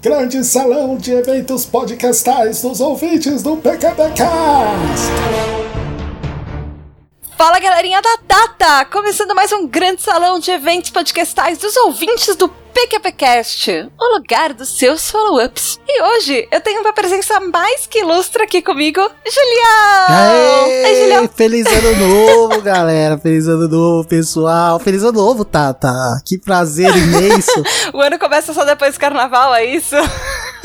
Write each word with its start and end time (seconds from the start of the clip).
Grande 0.00 0.44
salão 0.44 0.96
de 0.96 1.10
eventos 1.10 1.66
podcastais 1.66 2.62
dos 2.62 2.80
ouvintes 2.80 3.42
do 3.42 3.56
PQPcast. 3.56 5.57
Galerinha 7.78 8.02
da 8.02 8.18
Data! 8.26 8.84
Começando 8.86 9.36
mais 9.36 9.52
um 9.52 9.64
grande 9.64 10.02
salão 10.02 10.40
de 10.40 10.50
eventos 10.50 10.90
podcastais 10.90 11.58
dos 11.58 11.76
ouvintes 11.76 12.34
do 12.34 12.48
PQPcast, 12.48 13.88
o 13.96 14.14
lugar 14.16 14.52
dos 14.52 14.76
seus 14.76 15.08
follow-ups. 15.08 15.78
E 15.86 16.02
hoje 16.02 16.48
eu 16.50 16.60
tenho 16.60 16.80
uma 16.80 16.92
presença 16.92 17.38
mais 17.38 17.86
que 17.86 18.00
ilustre 18.00 18.42
aqui 18.42 18.60
comigo, 18.60 19.00
Julião! 19.00 20.06
Aê, 20.08 20.86
Ei, 20.86 21.02
Julião! 21.02 21.28
Feliz 21.28 21.66
ano 21.66 21.96
novo, 22.04 22.60
galera! 22.62 23.16
Feliz 23.16 23.46
ano 23.46 23.68
novo, 23.68 24.08
pessoal! 24.08 24.80
Feliz 24.80 25.04
ano 25.04 25.12
novo, 25.12 25.44
Tata! 25.44 26.20
Que 26.26 26.36
prazer 26.36 26.90
imenso! 26.96 27.62
o 27.94 28.00
ano 28.00 28.18
começa 28.18 28.52
só 28.52 28.64
depois 28.64 28.94
do 28.94 29.00
carnaval, 29.00 29.54
é 29.54 29.64
isso? 29.64 29.94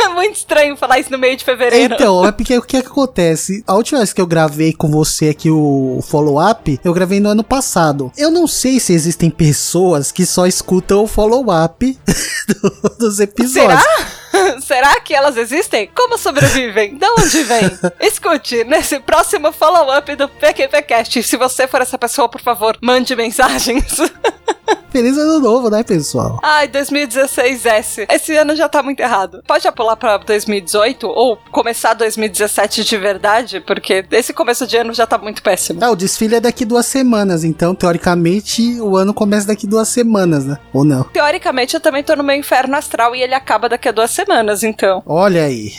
É 0.04 0.10
muito 0.14 0.36
estranho 0.38 0.76
falar 0.76 1.00
isso 1.00 1.12
no 1.12 1.18
meio 1.18 1.38
de 1.38 1.44
fevereiro. 1.44 1.94
Então, 1.96 2.26
é 2.26 2.32
porque 2.32 2.58
o 2.58 2.62
que, 2.62 2.78
é 2.78 2.82
que 2.82 2.88
acontece? 2.88 3.64
A 3.66 3.76
última 3.76 4.00
vez 4.00 4.14
que 4.14 4.22
eu 4.22 4.28
gravei 4.28 4.74
com 4.74 4.90
você 4.90 5.30
aqui 5.30 5.50
o 5.50 6.00
follow-up, 6.04 6.80
eu 6.84 6.94
gravei 6.94 7.20
no 7.20 7.30
ano 7.30 7.44
passado. 7.44 8.12
Eu 8.18 8.32
não 8.32 8.48
sei 8.48 8.80
se 8.80 8.94
existem 8.94 9.30
pessoas 9.30 10.12
que 10.12 10.26
só 10.26 10.46
escutam 10.46 11.04
o 11.04 11.08
follow-up 11.08 11.98
do, 12.48 12.96
dos 12.98 13.20
episódios. 13.20 13.82
Será? 13.82 14.23
Será 14.62 15.00
que 15.00 15.14
elas 15.14 15.38
existem? 15.38 15.90
Como 15.94 16.18
sobrevivem? 16.18 16.98
De 16.98 17.06
onde 17.06 17.44
vem? 17.44 17.80
Escute 18.02 18.64
nesse 18.64 19.00
próximo 19.00 19.52
follow-up 19.52 20.16
do 20.16 20.28
PQPcast. 20.28 21.24
Se 21.24 21.38
você 21.38 21.68
for 21.68 21.82
essa 21.82 21.98
pessoa, 21.98 22.28
por 22.28 22.42
favor, 22.42 22.78
mande 22.82 23.16
mensagens. 23.16 23.98
Feliz 24.94 25.18
ano 25.18 25.40
novo, 25.40 25.72
né, 25.72 25.82
pessoal? 25.82 26.40
Ai, 26.44 26.68
2016S. 26.68 28.06
Esse 28.12 28.36
ano 28.36 28.56
já 28.56 28.70
tá 28.70 28.84
muito 28.84 29.00
errado. 29.00 29.42
Pode 29.48 29.70
pular 29.72 29.96
pra 29.96 30.18
2018 30.18 31.08
ou 31.08 31.36
começar 31.52 31.96
2017 31.96 32.84
de 32.84 32.98
verdade, 33.00 33.60
porque 33.60 34.06
esse 34.12 34.32
começo 34.34 34.68
de 34.68 34.78
ano 34.78 34.94
já 34.94 35.08
tá 35.08 35.18
muito 35.18 35.42
péssimo. 35.42 35.84
É, 35.84 35.90
o 35.90 35.96
desfile 35.96 36.36
é 36.36 36.40
daqui 36.40 36.64
duas 36.64 36.86
semanas, 36.86 37.44
então, 37.44 37.74
teoricamente, 37.74 38.80
o 38.80 38.96
ano 38.96 39.16
começa 39.16 39.48
daqui 39.48 39.66
duas 39.66 39.88
semanas, 39.88 40.46
né? 40.46 40.60
Ou 40.72 40.86
não? 40.86 41.06
Teoricamente, 41.06 41.74
eu 41.74 41.82
também 41.82 42.04
tô 42.04 42.16
no 42.16 42.24
meu 42.24 42.36
inferno 42.36 42.76
astral 42.76 43.16
e 43.16 43.24
ele 43.24 43.34
acaba 43.34 43.68
daqui 43.68 43.90
a 43.90 43.92
duas 43.92 44.12
semanas, 44.12 44.23
então. 44.64 45.04
Olha 45.06 45.44
aí. 45.44 45.74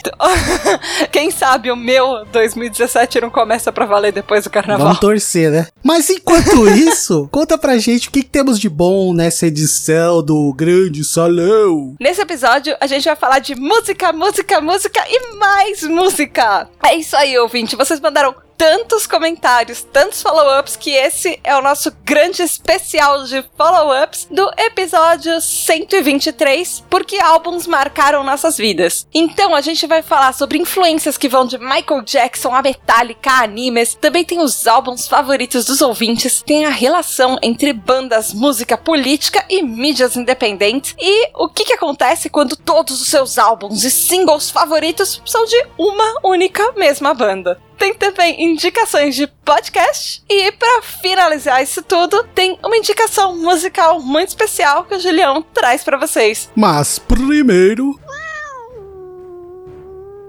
Quem 1.11 1.31
sabe 1.31 1.71
o 1.71 1.75
meu 1.75 2.25
2017 2.31 3.21
não 3.21 3.29
começa 3.29 3.71
pra 3.71 3.85
valer 3.85 4.11
depois 4.11 4.43
do 4.43 4.49
carnaval. 4.49 4.87
Vamos 4.87 4.99
torcer, 4.99 5.51
né? 5.51 5.67
Mas 5.83 6.09
enquanto 6.09 6.67
isso, 6.75 7.27
conta 7.31 7.57
pra 7.57 7.77
gente 7.77 8.09
o 8.09 8.11
que, 8.11 8.21
que 8.21 8.29
temos 8.29 8.59
de 8.59 8.69
bom 8.69 9.13
nessa 9.13 9.47
edição 9.47 10.23
do 10.23 10.53
Grande 10.53 11.03
Salão. 11.03 11.95
Nesse 11.99 12.21
episódio, 12.21 12.75
a 12.79 12.87
gente 12.87 13.05
vai 13.05 13.15
falar 13.15 13.39
de 13.39 13.55
música, 13.55 14.11
música, 14.11 14.61
música 14.61 15.03
e 15.07 15.35
mais 15.37 15.83
música. 15.83 16.67
É 16.83 16.95
isso 16.95 17.15
aí, 17.15 17.37
ouvinte. 17.37 17.75
Vocês 17.75 17.99
mandaram 17.99 18.35
tantos 18.57 19.05
comentários, 19.05 19.81
tantos 19.81 20.21
follow-ups, 20.21 20.75
que 20.75 20.91
esse 20.91 21.39
é 21.43 21.55
o 21.55 21.61
nosso 21.61 21.91
grande 22.03 22.41
especial 22.41 23.23
de 23.23 23.43
follow-ups 23.57 24.27
do 24.31 24.49
episódio 24.57 25.39
123, 25.41 26.83
porque 26.89 27.17
álbuns 27.17 27.67
marcaram 27.67 28.23
nossas 28.23 28.57
vidas. 28.57 29.07
Então 29.13 29.53
a 29.53 29.61
gente 29.61 29.85
vai 29.87 30.01
falar 30.01 30.33
sobre 30.33 30.57
influências 30.57 31.17
que 31.17 31.29
vão 31.29 31.45
de 31.45 31.57
Michael 31.57 32.01
Jackson 32.03 32.53
a 32.53 32.61
Metallica, 32.61 33.31
a 33.31 33.43
animes, 33.43 33.95
também 33.95 34.23
tem 34.23 34.39
os 34.39 34.65
álbuns 34.67 35.07
favoritos 35.07 35.65
dos 35.65 35.81
ouvintes, 35.81 36.41
tem 36.41 36.65
a 36.65 36.69
relação 36.69 37.37
entre 37.41 37.73
bandas, 37.73 38.33
música, 38.33 38.77
política 38.77 39.43
e 39.49 39.61
mídias 39.61 40.15
independentes, 40.15 40.95
e 40.99 41.29
o 41.35 41.49
que, 41.49 41.65
que 41.65 41.73
acontece 41.73 42.29
quando 42.29 42.55
todos 42.55 43.01
os 43.01 43.07
seus 43.07 43.37
álbuns 43.37 43.83
e 43.83 43.91
singles 43.91 44.49
favoritos 44.49 45.21
são 45.25 45.45
de 45.45 45.65
uma 45.77 46.19
única 46.23 46.71
mesma 46.73 47.13
banda. 47.13 47.59
Tem 47.85 47.93
também 47.93 48.43
indicações 48.43 49.15
de 49.15 49.27
podcast. 49.27 50.23
E 50.27 50.51
para 50.53 50.81
finalizar 50.81 51.61
isso 51.61 51.83
tudo, 51.83 52.23
tem 52.33 52.57
uma 52.63 52.75
indicação 52.75 53.37
musical 53.37 54.01
muito 54.01 54.29
especial 54.29 54.85
que 54.85 54.95
o 54.95 54.99
Julião 54.99 55.43
traz 55.53 55.83
para 55.83 55.95
vocês. 55.95 56.49
Mas 56.55 56.97
primeiro. 56.97 57.99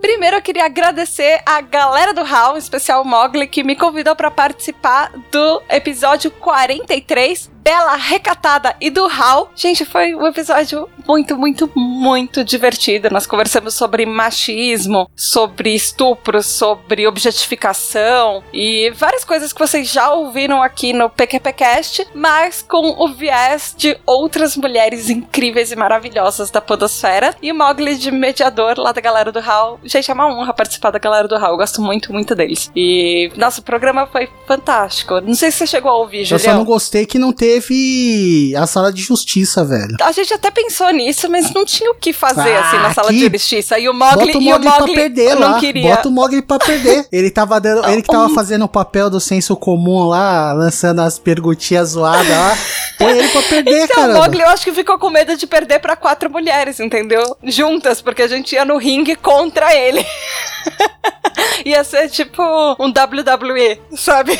Primeiro 0.02 0.36
eu 0.36 0.42
queria 0.42 0.66
agradecer 0.66 1.40
a 1.46 1.62
galera 1.62 2.12
do 2.12 2.20
HAL, 2.20 2.56
em 2.56 2.58
especial 2.58 3.00
o 3.00 3.06
Mogli, 3.06 3.46
que 3.46 3.64
me 3.64 3.74
convidou 3.74 4.14
para 4.14 4.30
participar 4.30 5.10
do 5.32 5.62
episódio 5.70 6.30
43 6.30 7.56
bela, 7.66 7.96
recatada 7.96 8.76
e 8.80 8.90
do 8.90 9.06
Hal. 9.06 9.50
Gente, 9.56 9.84
foi 9.84 10.14
um 10.14 10.24
episódio 10.24 10.88
muito, 11.06 11.36
muito, 11.36 11.70
muito 11.74 12.44
divertido. 12.44 13.10
Nós 13.10 13.26
conversamos 13.26 13.74
sobre 13.74 14.06
machismo, 14.06 15.10
sobre 15.14 15.74
estupro, 15.74 16.42
sobre 16.42 17.06
objetificação 17.06 18.42
e 18.52 18.90
várias 18.90 19.24
coisas 19.24 19.52
que 19.52 19.58
vocês 19.58 19.88
já 19.88 20.12
ouviram 20.12 20.62
aqui 20.62 20.92
no 20.92 21.08
PQPcast, 21.10 22.06
mas 22.14 22.62
com 22.62 23.02
o 23.02 23.08
viés 23.12 23.74
de 23.76 23.98
outras 24.06 24.56
mulheres 24.56 25.10
incríveis 25.10 25.72
e 25.72 25.76
maravilhosas 25.76 26.50
da 26.50 26.60
podosfera. 26.60 27.34
E 27.42 27.50
o 27.50 27.54
Mogli 27.54 27.96
de 27.96 28.10
mediador 28.10 28.78
lá 28.78 28.92
da 28.92 29.00
galera 29.00 29.32
do 29.32 29.38
Hal. 29.38 29.80
Gente, 29.84 30.10
é 30.10 30.14
uma 30.14 30.28
honra 30.28 30.52
participar 30.52 30.90
da 30.90 30.98
galera 30.98 31.26
do 31.26 31.36
Hal. 31.36 31.52
Eu 31.52 31.56
gosto 31.56 31.80
muito, 31.80 32.12
muito 32.12 32.34
deles. 32.34 32.70
E 32.74 33.30
nosso 33.36 33.62
programa 33.62 34.06
foi 34.06 34.28
fantástico. 34.46 35.20
Não 35.20 35.34
sei 35.34 35.50
se 35.50 35.58
você 35.58 35.66
chegou 35.66 35.90
a 35.90 35.96
ouvir, 35.96 36.24
Julião. 36.24 36.44
Eu 36.44 36.52
só 36.52 36.58
não 36.58 36.64
gostei 36.64 37.06
que 37.06 37.18
não 37.18 37.32
teve 37.32 37.56
teve 37.56 38.54
a 38.56 38.66
sala 38.66 38.92
de 38.92 39.02
justiça, 39.02 39.64
velho. 39.64 39.96
A 40.00 40.12
gente 40.12 40.32
até 40.32 40.50
pensou 40.50 40.90
nisso, 40.96 41.30
mas 41.30 41.52
não 41.52 41.64
tinha 41.64 41.90
o 41.90 41.94
que 41.94 42.12
fazer 42.12 42.56
ah, 42.56 42.60
assim 42.60 42.76
na 42.78 42.92
sala 42.92 43.10
aqui, 43.10 43.28
de 43.28 43.38
justiça. 43.38 43.78
E 43.78 43.88
o 43.88 43.94
Mogli, 43.94 44.32
bota 44.32 44.38
o 44.38 44.40
Mogli, 44.40 44.66
e 44.66 44.68
o 44.68 44.72
Mogli 44.72 44.94
pra 44.94 45.02
perder 45.02 45.34
não 45.34 45.50
lá. 45.52 45.60
queria. 45.60 45.90
Bota 45.90 46.08
o 46.08 46.10
Mogli 46.10 46.42
pra 46.42 46.58
perder. 46.58 47.06
Ele 47.12 47.30
tava 47.30 47.60
dando, 47.60 47.86
ele 47.88 48.02
que 48.02 48.08
tava 48.08 48.28
fazendo 48.30 48.64
o 48.64 48.68
papel 48.68 49.08
do 49.08 49.20
senso 49.20 49.56
comum 49.56 50.08
lá, 50.08 50.52
lançando 50.52 51.00
as 51.00 51.18
perguntinhas 51.18 51.90
zoadas 51.90 52.28
lá. 52.28 52.58
Põe 52.98 53.18
ele 53.18 53.28
pra 53.28 53.42
perder, 53.42 53.84
então, 53.84 53.96
cara. 53.96 54.14
O 54.14 54.22
Mogli 54.22 54.40
eu 54.40 54.48
acho 54.48 54.64
que 54.64 54.72
ficou 54.72 54.98
com 54.98 55.10
medo 55.10 55.36
de 55.36 55.46
perder 55.46 55.78
para 55.78 55.96
quatro 55.96 56.30
mulheres, 56.30 56.80
entendeu? 56.80 57.36
Juntas, 57.44 58.00
porque 58.00 58.22
a 58.22 58.28
gente 58.28 58.54
ia 58.54 58.64
no 58.64 58.76
ringue 58.76 59.14
contra 59.16 59.74
ele. 59.74 60.04
Ia 61.64 61.84
ser 61.84 62.08
tipo 62.08 62.42
um 62.78 62.88
WWE, 62.88 63.80
sabe? 63.96 64.38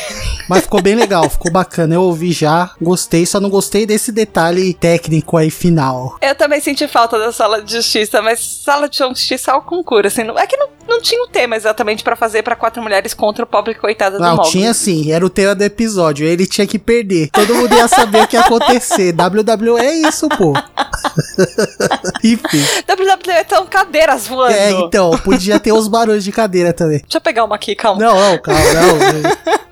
Mas 0.49 0.63
ficou 0.63 0.81
bem 0.81 0.95
legal, 0.95 1.29
ficou 1.29 1.51
bacana. 1.51 1.93
Eu 1.95 2.01
ouvi 2.03 2.31
já, 2.31 2.71
gostei, 2.81 3.25
só 3.25 3.39
não 3.39 3.49
gostei 3.49 3.85
desse 3.85 4.11
detalhe 4.11 4.73
técnico 4.73 5.37
aí 5.37 5.49
final. 5.49 6.17
Eu 6.21 6.35
também 6.35 6.46
senti 6.61 6.87
falta 6.87 7.17
da 7.19 7.31
sala 7.31 7.61
de 7.61 7.73
justiça, 7.73 8.21
mas 8.21 8.39
sala 8.39 8.89
de 8.89 8.97
justiça 8.97 9.51
é 9.51 9.53
o 9.53 9.61
concurso, 9.61 10.07
assim. 10.07 10.23
Não, 10.23 10.37
é 10.37 10.45
que 10.47 10.57
não, 10.57 10.69
não 10.87 11.01
tinha 11.01 11.21
um 11.23 11.27
tema 11.27 11.55
exatamente 11.55 12.03
para 12.03 12.15
fazer 12.15 12.43
para 12.43 12.55
quatro 12.55 12.81
mulheres 12.81 13.13
contra 13.13 13.43
o 13.43 13.47
pobre 13.47 13.75
coitado 13.75 14.17
do 14.17 14.23
Não, 14.23 14.37
Mogli. 14.37 14.51
tinha 14.51 14.73
sim, 14.73 15.11
era 15.11 15.25
o 15.25 15.29
tema 15.29 15.53
do 15.53 15.63
episódio. 15.63 16.25
Ele 16.25 16.45
tinha 16.47 16.65
que 16.65 16.79
perder. 16.79 17.29
Todo 17.31 17.53
mundo 17.55 17.75
ia 17.75 17.87
saber 17.87 18.23
o 18.23 18.27
que 18.27 18.35
ia 18.35 18.41
acontecer. 18.41 19.13
WWE 19.17 19.79
é 19.79 19.93
isso, 20.07 20.27
pô. 20.29 20.53
Enfim. 22.23 22.63
WWE 22.87 23.45
são 23.49 23.65
cadeiras 23.65 24.27
voando. 24.27 24.53
É, 24.53 24.71
então, 24.71 25.11
podia 25.23 25.59
ter 25.59 25.71
os 25.71 25.87
barulhos 25.87 26.23
de 26.23 26.31
cadeira 26.31 26.73
também. 26.73 26.99
Deixa 26.99 27.17
eu 27.17 27.21
pegar 27.21 27.43
uma 27.43 27.55
aqui, 27.55 27.75
calma. 27.75 28.01
Não, 28.01 28.15
não, 28.19 28.37
calma, 28.39 28.61
não. 28.73 29.57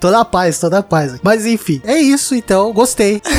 toda 0.00 0.20
a 0.20 0.24
paz, 0.24 0.58
toda 0.58 0.78
a 0.78 0.82
paz. 0.82 1.20
Mas 1.22 1.46
enfim, 1.46 1.80
é 1.84 1.98
isso 1.98 2.34
então, 2.34 2.72
gostei. 2.72 3.20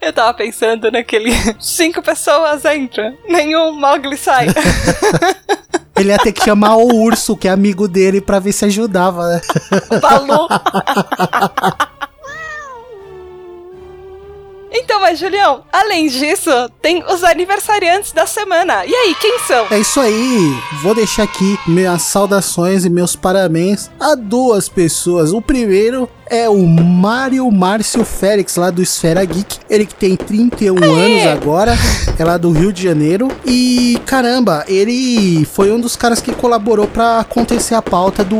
Eu 0.00 0.12
tava 0.12 0.32
pensando 0.34 0.90
naquele. 0.90 1.32
Cinco 1.60 2.02
pessoas 2.02 2.64
entram, 2.64 3.16
nenhum 3.28 3.72
Mogli 3.78 4.16
sai. 4.16 4.46
Ele 5.94 6.08
ia 6.08 6.18
ter 6.18 6.32
que 6.32 6.42
chamar 6.42 6.76
o 6.76 6.94
urso, 7.02 7.36
que 7.36 7.46
é 7.46 7.50
amigo 7.50 7.86
dele, 7.86 8.20
pra 8.20 8.38
ver 8.38 8.52
se 8.52 8.64
ajudava, 8.64 9.28
né? 9.28 9.40
Falou. 10.00 10.48
Então, 14.72 15.00
mas 15.00 15.18
Julião, 15.18 15.64
além 15.72 16.08
disso, 16.08 16.50
tem 16.80 17.04
os 17.04 17.22
aniversariantes 17.22 18.12
da 18.12 18.26
semana. 18.26 18.86
E 18.86 18.94
aí, 18.94 19.14
quem 19.14 19.38
são? 19.40 19.66
É 19.70 19.78
isso 19.78 20.00
aí. 20.00 20.56
Vou 20.82 20.94
deixar 20.94 21.24
aqui 21.24 21.58
minhas 21.66 22.02
saudações 22.02 22.84
e 22.84 22.90
meus 22.90 23.14
parabéns 23.14 23.90
a 24.00 24.14
duas 24.14 24.68
pessoas. 24.68 25.32
O 25.32 25.42
primeiro 25.42 26.08
é 26.32 26.48
o 26.48 26.66
Mário 26.66 27.48
Márcio 27.52 28.06
Félix, 28.06 28.56
lá 28.56 28.70
do 28.70 28.82
Esfera 28.82 29.22
Geek. 29.22 29.58
Ele 29.68 29.84
que 29.84 29.94
tem 29.94 30.16
31 30.16 30.82
Aê. 30.82 30.90
anos 30.90 31.26
agora, 31.26 31.74
é 32.18 32.24
lá 32.24 32.38
do 32.38 32.50
Rio 32.50 32.72
de 32.72 32.82
Janeiro. 32.82 33.28
E 33.44 34.00
caramba, 34.06 34.64
ele 34.66 35.44
foi 35.52 35.70
um 35.70 35.78
dos 35.78 35.94
caras 35.94 36.22
que 36.22 36.32
colaborou 36.32 36.86
para 36.86 37.20
acontecer 37.20 37.74
a 37.74 37.82
pauta 37.82 38.24
do 38.24 38.36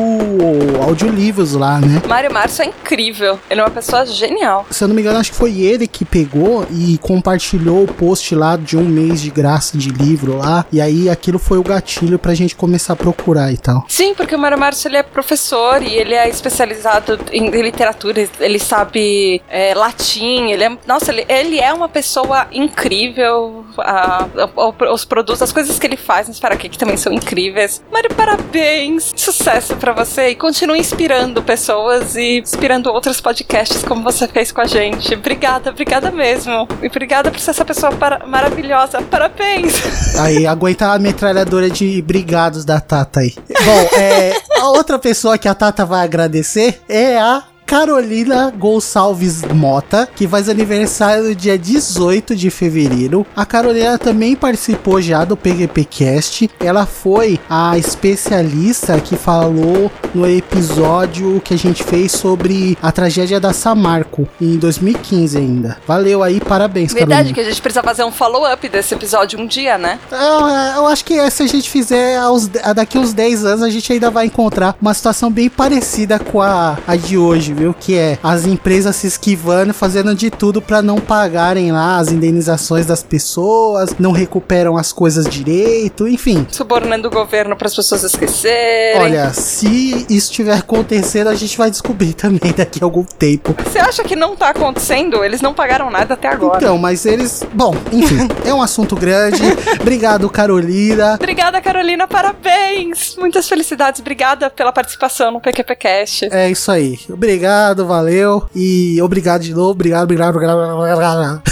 audiolivros 0.82 1.52
lá, 1.52 1.80
né? 1.80 2.00
Mário 2.08 2.32
Márcio 2.32 2.62
é 2.62 2.66
incrível, 2.66 3.38
ele 3.50 3.60
é 3.60 3.62
uma 3.64 3.70
pessoa 3.70 4.06
genial. 4.06 4.66
Se 4.70 4.82
eu 4.82 4.88
não 4.88 4.94
me 4.94 5.02
engano, 5.02 5.18
acho 5.18 5.32
que 5.32 5.36
foi 5.36 5.60
ele 5.60 5.86
que 5.86 6.06
pegou 6.06 6.66
e 6.70 6.96
compartilhou 6.96 7.84
o 7.84 7.86
post 7.86 8.34
lá 8.34 8.56
de 8.56 8.74
um 8.74 8.84
mês 8.84 9.20
de 9.20 9.30
graça 9.30 9.76
de 9.76 9.90
livro 9.90 10.38
lá. 10.38 10.64
E 10.72 10.80
aí 10.80 11.10
aquilo 11.10 11.38
foi 11.38 11.58
o 11.58 11.62
gatilho 11.62 12.18
pra 12.18 12.32
gente 12.32 12.56
começar 12.56 12.94
a 12.94 12.96
procurar 12.96 13.52
e 13.52 13.58
tal. 13.58 13.84
Sim, 13.86 14.14
porque 14.14 14.34
o 14.34 14.38
Mário 14.38 14.58
Márcio 14.58 14.88
ele 14.88 14.96
é 14.96 15.02
professor 15.02 15.82
e 15.82 15.92
ele 15.92 16.14
é 16.14 16.26
especializado 16.26 17.20
em. 17.30 17.52
Ele 17.54 17.70
literatura, 17.82 18.28
ele 18.40 18.58
sabe 18.58 19.42
é, 19.48 19.74
latim, 19.74 20.50
ele 20.50 20.64
é. 20.64 20.78
Nossa, 20.86 21.10
ele, 21.10 21.24
ele 21.28 21.60
é 21.60 21.72
uma 21.72 21.88
pessoa 21.88 22.46
incrível. 22.52 23.64
A, 23.78 24.24
a, 24.24 24.92
os 24.92 25.04
produtos, 25.04 25.42
as 25.42 25.52
coisas 25.52 25.78
que 25.78 25.86
ele 25.86 25.96
faz 25.96 26.28
no 26.28 26.32
Espera 26.32 26.56
que 26.56 26.78
também 26.78 26.96
são 26.96 27.12
incríveis. 27.12 27.82
Mário, 27.92 28.14
parabéns! 28.14 29.12
Sucesso 29.16 29.76
para 29.76 29.92
você 29.92 30.30
e 30.30 30.34
continue 30.34 30.78
inspirando 30.78 31.42
pessoas 31.42 32.16
e 32.16 32.40
inspirando 32.40 32.90
outros 32.90 33.20
podcasts 33.20 33.82
como 33.82 34.02
você 34.02 34.28
fez 34.28 34.52
com 34.52 34.60
a 34.60 34.66
gente. 34.66 35.14
Obrigada, 35.14 35.70
obrigada 35.70 36.10
mesmo. 36.10 36.68
E 36.82 36.86
obrigada 36.86 37.30
por 37.30 37.40
ser 37.40 37.50
essa 37.50 37.64
pessoa 37.64 37.92
para, 37.92 38.24
maravilhosa. 38.26 39.02
Parabéns! 39.02 39.74
Aí, 40.18 40.46
aguenta 40.46 40.92
a 40.92 40.98
metralhadora 40.98 41.70
de 41.70 42.00
brigados 42.02 42.64
da 42.64 42.80
Tata 42.80 43.20
aí. 43.20 43.34
Bom, 43.48 43.98
é, 43.98 44.36
a 44.60 44.68
outra 44.68 44.98
pessoa 44.98 45.38
que 45.38 45.48
a 45.48 45.54
Tata 45.54 45.84
vai 45.84 46.04
agradecer 46.04 46.80
é 46.88 47.18
a 47.18 47.42
Carolina 47.66 48.52
Gonçalves 48.56 49.42
Mota, 49.42 50.08
que 50.14 50.28
faz 50.28 50.48
aniversário 50.48 51.24
no 51.24 51.34
dia 51.34 51.58
18 51.58 52.36
de 52.36 52.50
fevereiro. 52.50 53.26
A 53.34 53.46
Carolina 53.46 53.98
também 53.98 54.36
participou 54.36 55.00
já 55.00 55.24
do 55.24 55.36
PGPcast. 55.36 56.50
Ela 56.60 56.84
foi 56.86 57.40
a 57.48 57.78
especialista 57.78 59.00
que 59.00 59.16
falou 59.16 59.90
no 60.14 60.28
episódio 60.28 61.40
que 61.40 61.54
a 61.54 61.58
gente 61.58 61.82
fez 61.82 62.12
sobre 62.12 62.76
a 62.82 62.92
tragédia 62.92 63.40
da 63.40 63.52
Samarco 63.52 64.28
em 64.40 64.56
2015 64.58 65.38
ainda. 65.38 65.78
Valeu 65.86 66.22
aí, 66.22 66.40
parabéns, 66.40 66.92
Verdade 66.92 67.10
Carolina. 67.10 67.34
que 67.34 67.40
a 67.40 67.44
gente 67.44 67.62
precisa 67.62 67.82
fazer 67.82 68.04
um 68.04 68.12
follow-up 68.12 68.68
desse 68.68 68.94
episódio 68.94 69.40
um 69.40 69.46
dia, 69.46 69.78
né? 69.78 69.98
Eu, 70.10 70.76
eu 70.76 70.86
acho 70.86 71.04
que 71.04 71.30
se 71.30 71.42
a 71.42 71.46
gente 71.46 71.70
fizer 71.70 72.18
aos, 72.18 72.48
daqui 72.48 72.98
uns 72.98 73.12
10 73.12 73.44
anos, 73.44 73.62
a 73.62 73.70
gente 73.70 73.90
ainda 73.92 74.10
vai 74.10 74.26
encontrar 74.26 74.76
uma 74.80 74.92
situação 74.92 75.30
bem 75.30 75.48
parecida 75.48 76.18
com 76.18 76.40
a, 76.42 76.76
a 76.86 76.96
de 76.96 77.16
hoje, 77.16 77.54
viu? 77.54 77.61
Que 77.78 77.96
é 77.96 78.18
as 78.22 78.46
empresas 78.46 78.96
se 78.96 79.06
esquivando, 79.06 79.74
fazendo 79.74 80.14
de 80.14 80.30
tudo 80.30 80.62
para 80.62 80.82
não 80.82 80.98
pagarem 80.98 81.70
lá 81.72 81.98
as 81.98 82.10
indenizações 82.10 82.86
das 82.86 83.02
pessoas, 83.02 83.94
não 83.98 84.12
recuperam 84.12 84.76
as 84.76 84.92
coisas 84.92 85.26
direito, 85.26 86.08
enfim. 86.08 86.46
Subornando 86.50 87.08
o 87.08 87.10
governo 87.10 87.56
para 87.56 87.66
as 87.66 87.74
pessoas 87.74 88.02
esquecerem. 88.02 89.00
Olha, 89.00 89.32
se 89.32 90.06
isso 90.08 90.30
estiver 90.30 90.56
acontecendo, 90.56 91.28
a 91.28 91.34
gente 91.34 91.56
vai 91.56 91.70
descobrir 91.70 92.12
também 92.14 92.52
daqui 92.56 92.80
a 92.82 92.84
algum 92.84 93.04
tempo. 93.04 93.54
Você 93.64 93.78
acha 93.78 94.02
que 94.02 94.16
não 94.16 94.34
tá 94.36 94.48
acontecendo? 94.50 95.24
Eles 95.24 95.40
não 95.40 95.52
pagaram 95.52 95.90
nada 95.90 96.14
até 96.14 96.28
agora. 96.28 96.58
Então, 96.58 96.78
mas 96.78 97.04
eles. 97.06 97.44
Bom, 97.52 97.74
enfim, 97.92 98.28
é 98.46 98.54
um 98.54 98.62
assunto 98.62 98.96
grande. 98.96 99.42
Obrigado, 99.80 100.28
Carolina. 100.30 101.14
Obrigada, 101.14 101.60
Carolina, 101.60 102.06
parabéns! 102.06 103.16
Muitas 103.16 103.48
felicidades, 103.48 104.00
obrigada 104.00 104.50
pela 104.50 104.72
participação 104.72 105.30
no 105.30 105.40
PQPcast. 105.40 106.28
É 106.30 106.50
isso 106.50 106.70
aí. 106.70 106.98
Obrigado, 107.08 107.41
valeu. 107.86 108.48
E 108.54 109.00
obrigado 109.02 109.42
de 109.42 109.54
novo. 109.54 109.70
Obrigado, 109.70 110.04
obrigado, 110.04 110.36
obrigado. 110.36 110.78
obrigado. 110.78 111.42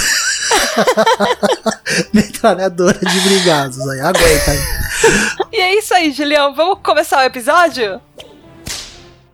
Metralhadora 2.13 2.99
de 2.99 3.21
brigados 3.21 3.81
aí. 3.89 4.01
Aguenta 4.01 4.51
aí. 4.51 4.59
E 5.53 5.57
é 5.57 5.79
isso 5.79 5.93
aí, 5.95 6.13
Julião. 6.13 6.55
Vamos 6.55 6.79
começar 6.83 7.19
o 7.19 7.25
episódio? 7.25 8.01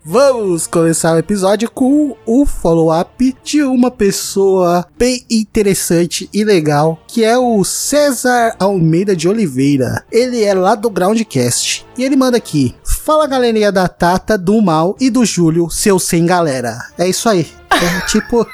Vamos 0.08 0.68
começar 0.68 1.16
o 1.16 1.18
episódio 1.18 1.68
com 1.68 2.16
o 2.24 2.46
follow-up 2.46 3.36
de 3.42 3.64
uma 3.64 3.90
pessoa 3.90 4.86
bem 4.96 5.24
interessante 5.28 6.30
e 6.32 6.44
legal, 6.44 6.96
que 7.08 7.24
é 7.24 7.36
o 7.36 7.64
César 7.64 8.54
Almeida 8.60 9.16
de 9.16 9.28
Oliveira. 9.28 10.04
Ele 10.12 10.44
é 10.44 10.54
lá 10.54 10.76
do 10.76 10.88
Groundcast. 10.88 11.84
E 11.98 12.04
ele 12.04 12.14
manda 12.14 12.36
aqui: 12.36 12.72
Fala 13.06 13.28
galerinha 13.28 13.70
da 13.70 13.86
Tata, 13.86 14.36
do 14.36 14.60
Mal 14.60 14.96
e 15.00 15.08
do 15.10 15.24
Júlio, 15.24 15.70
seu 15.70 15.96
sem 15.96 16.26
galera. 16.26 16.88
É 16.98 17.08
isso 17.08 17.28
aí. 17.28 17.46
É, 17.70 18.00
tipo, 18.06 18.46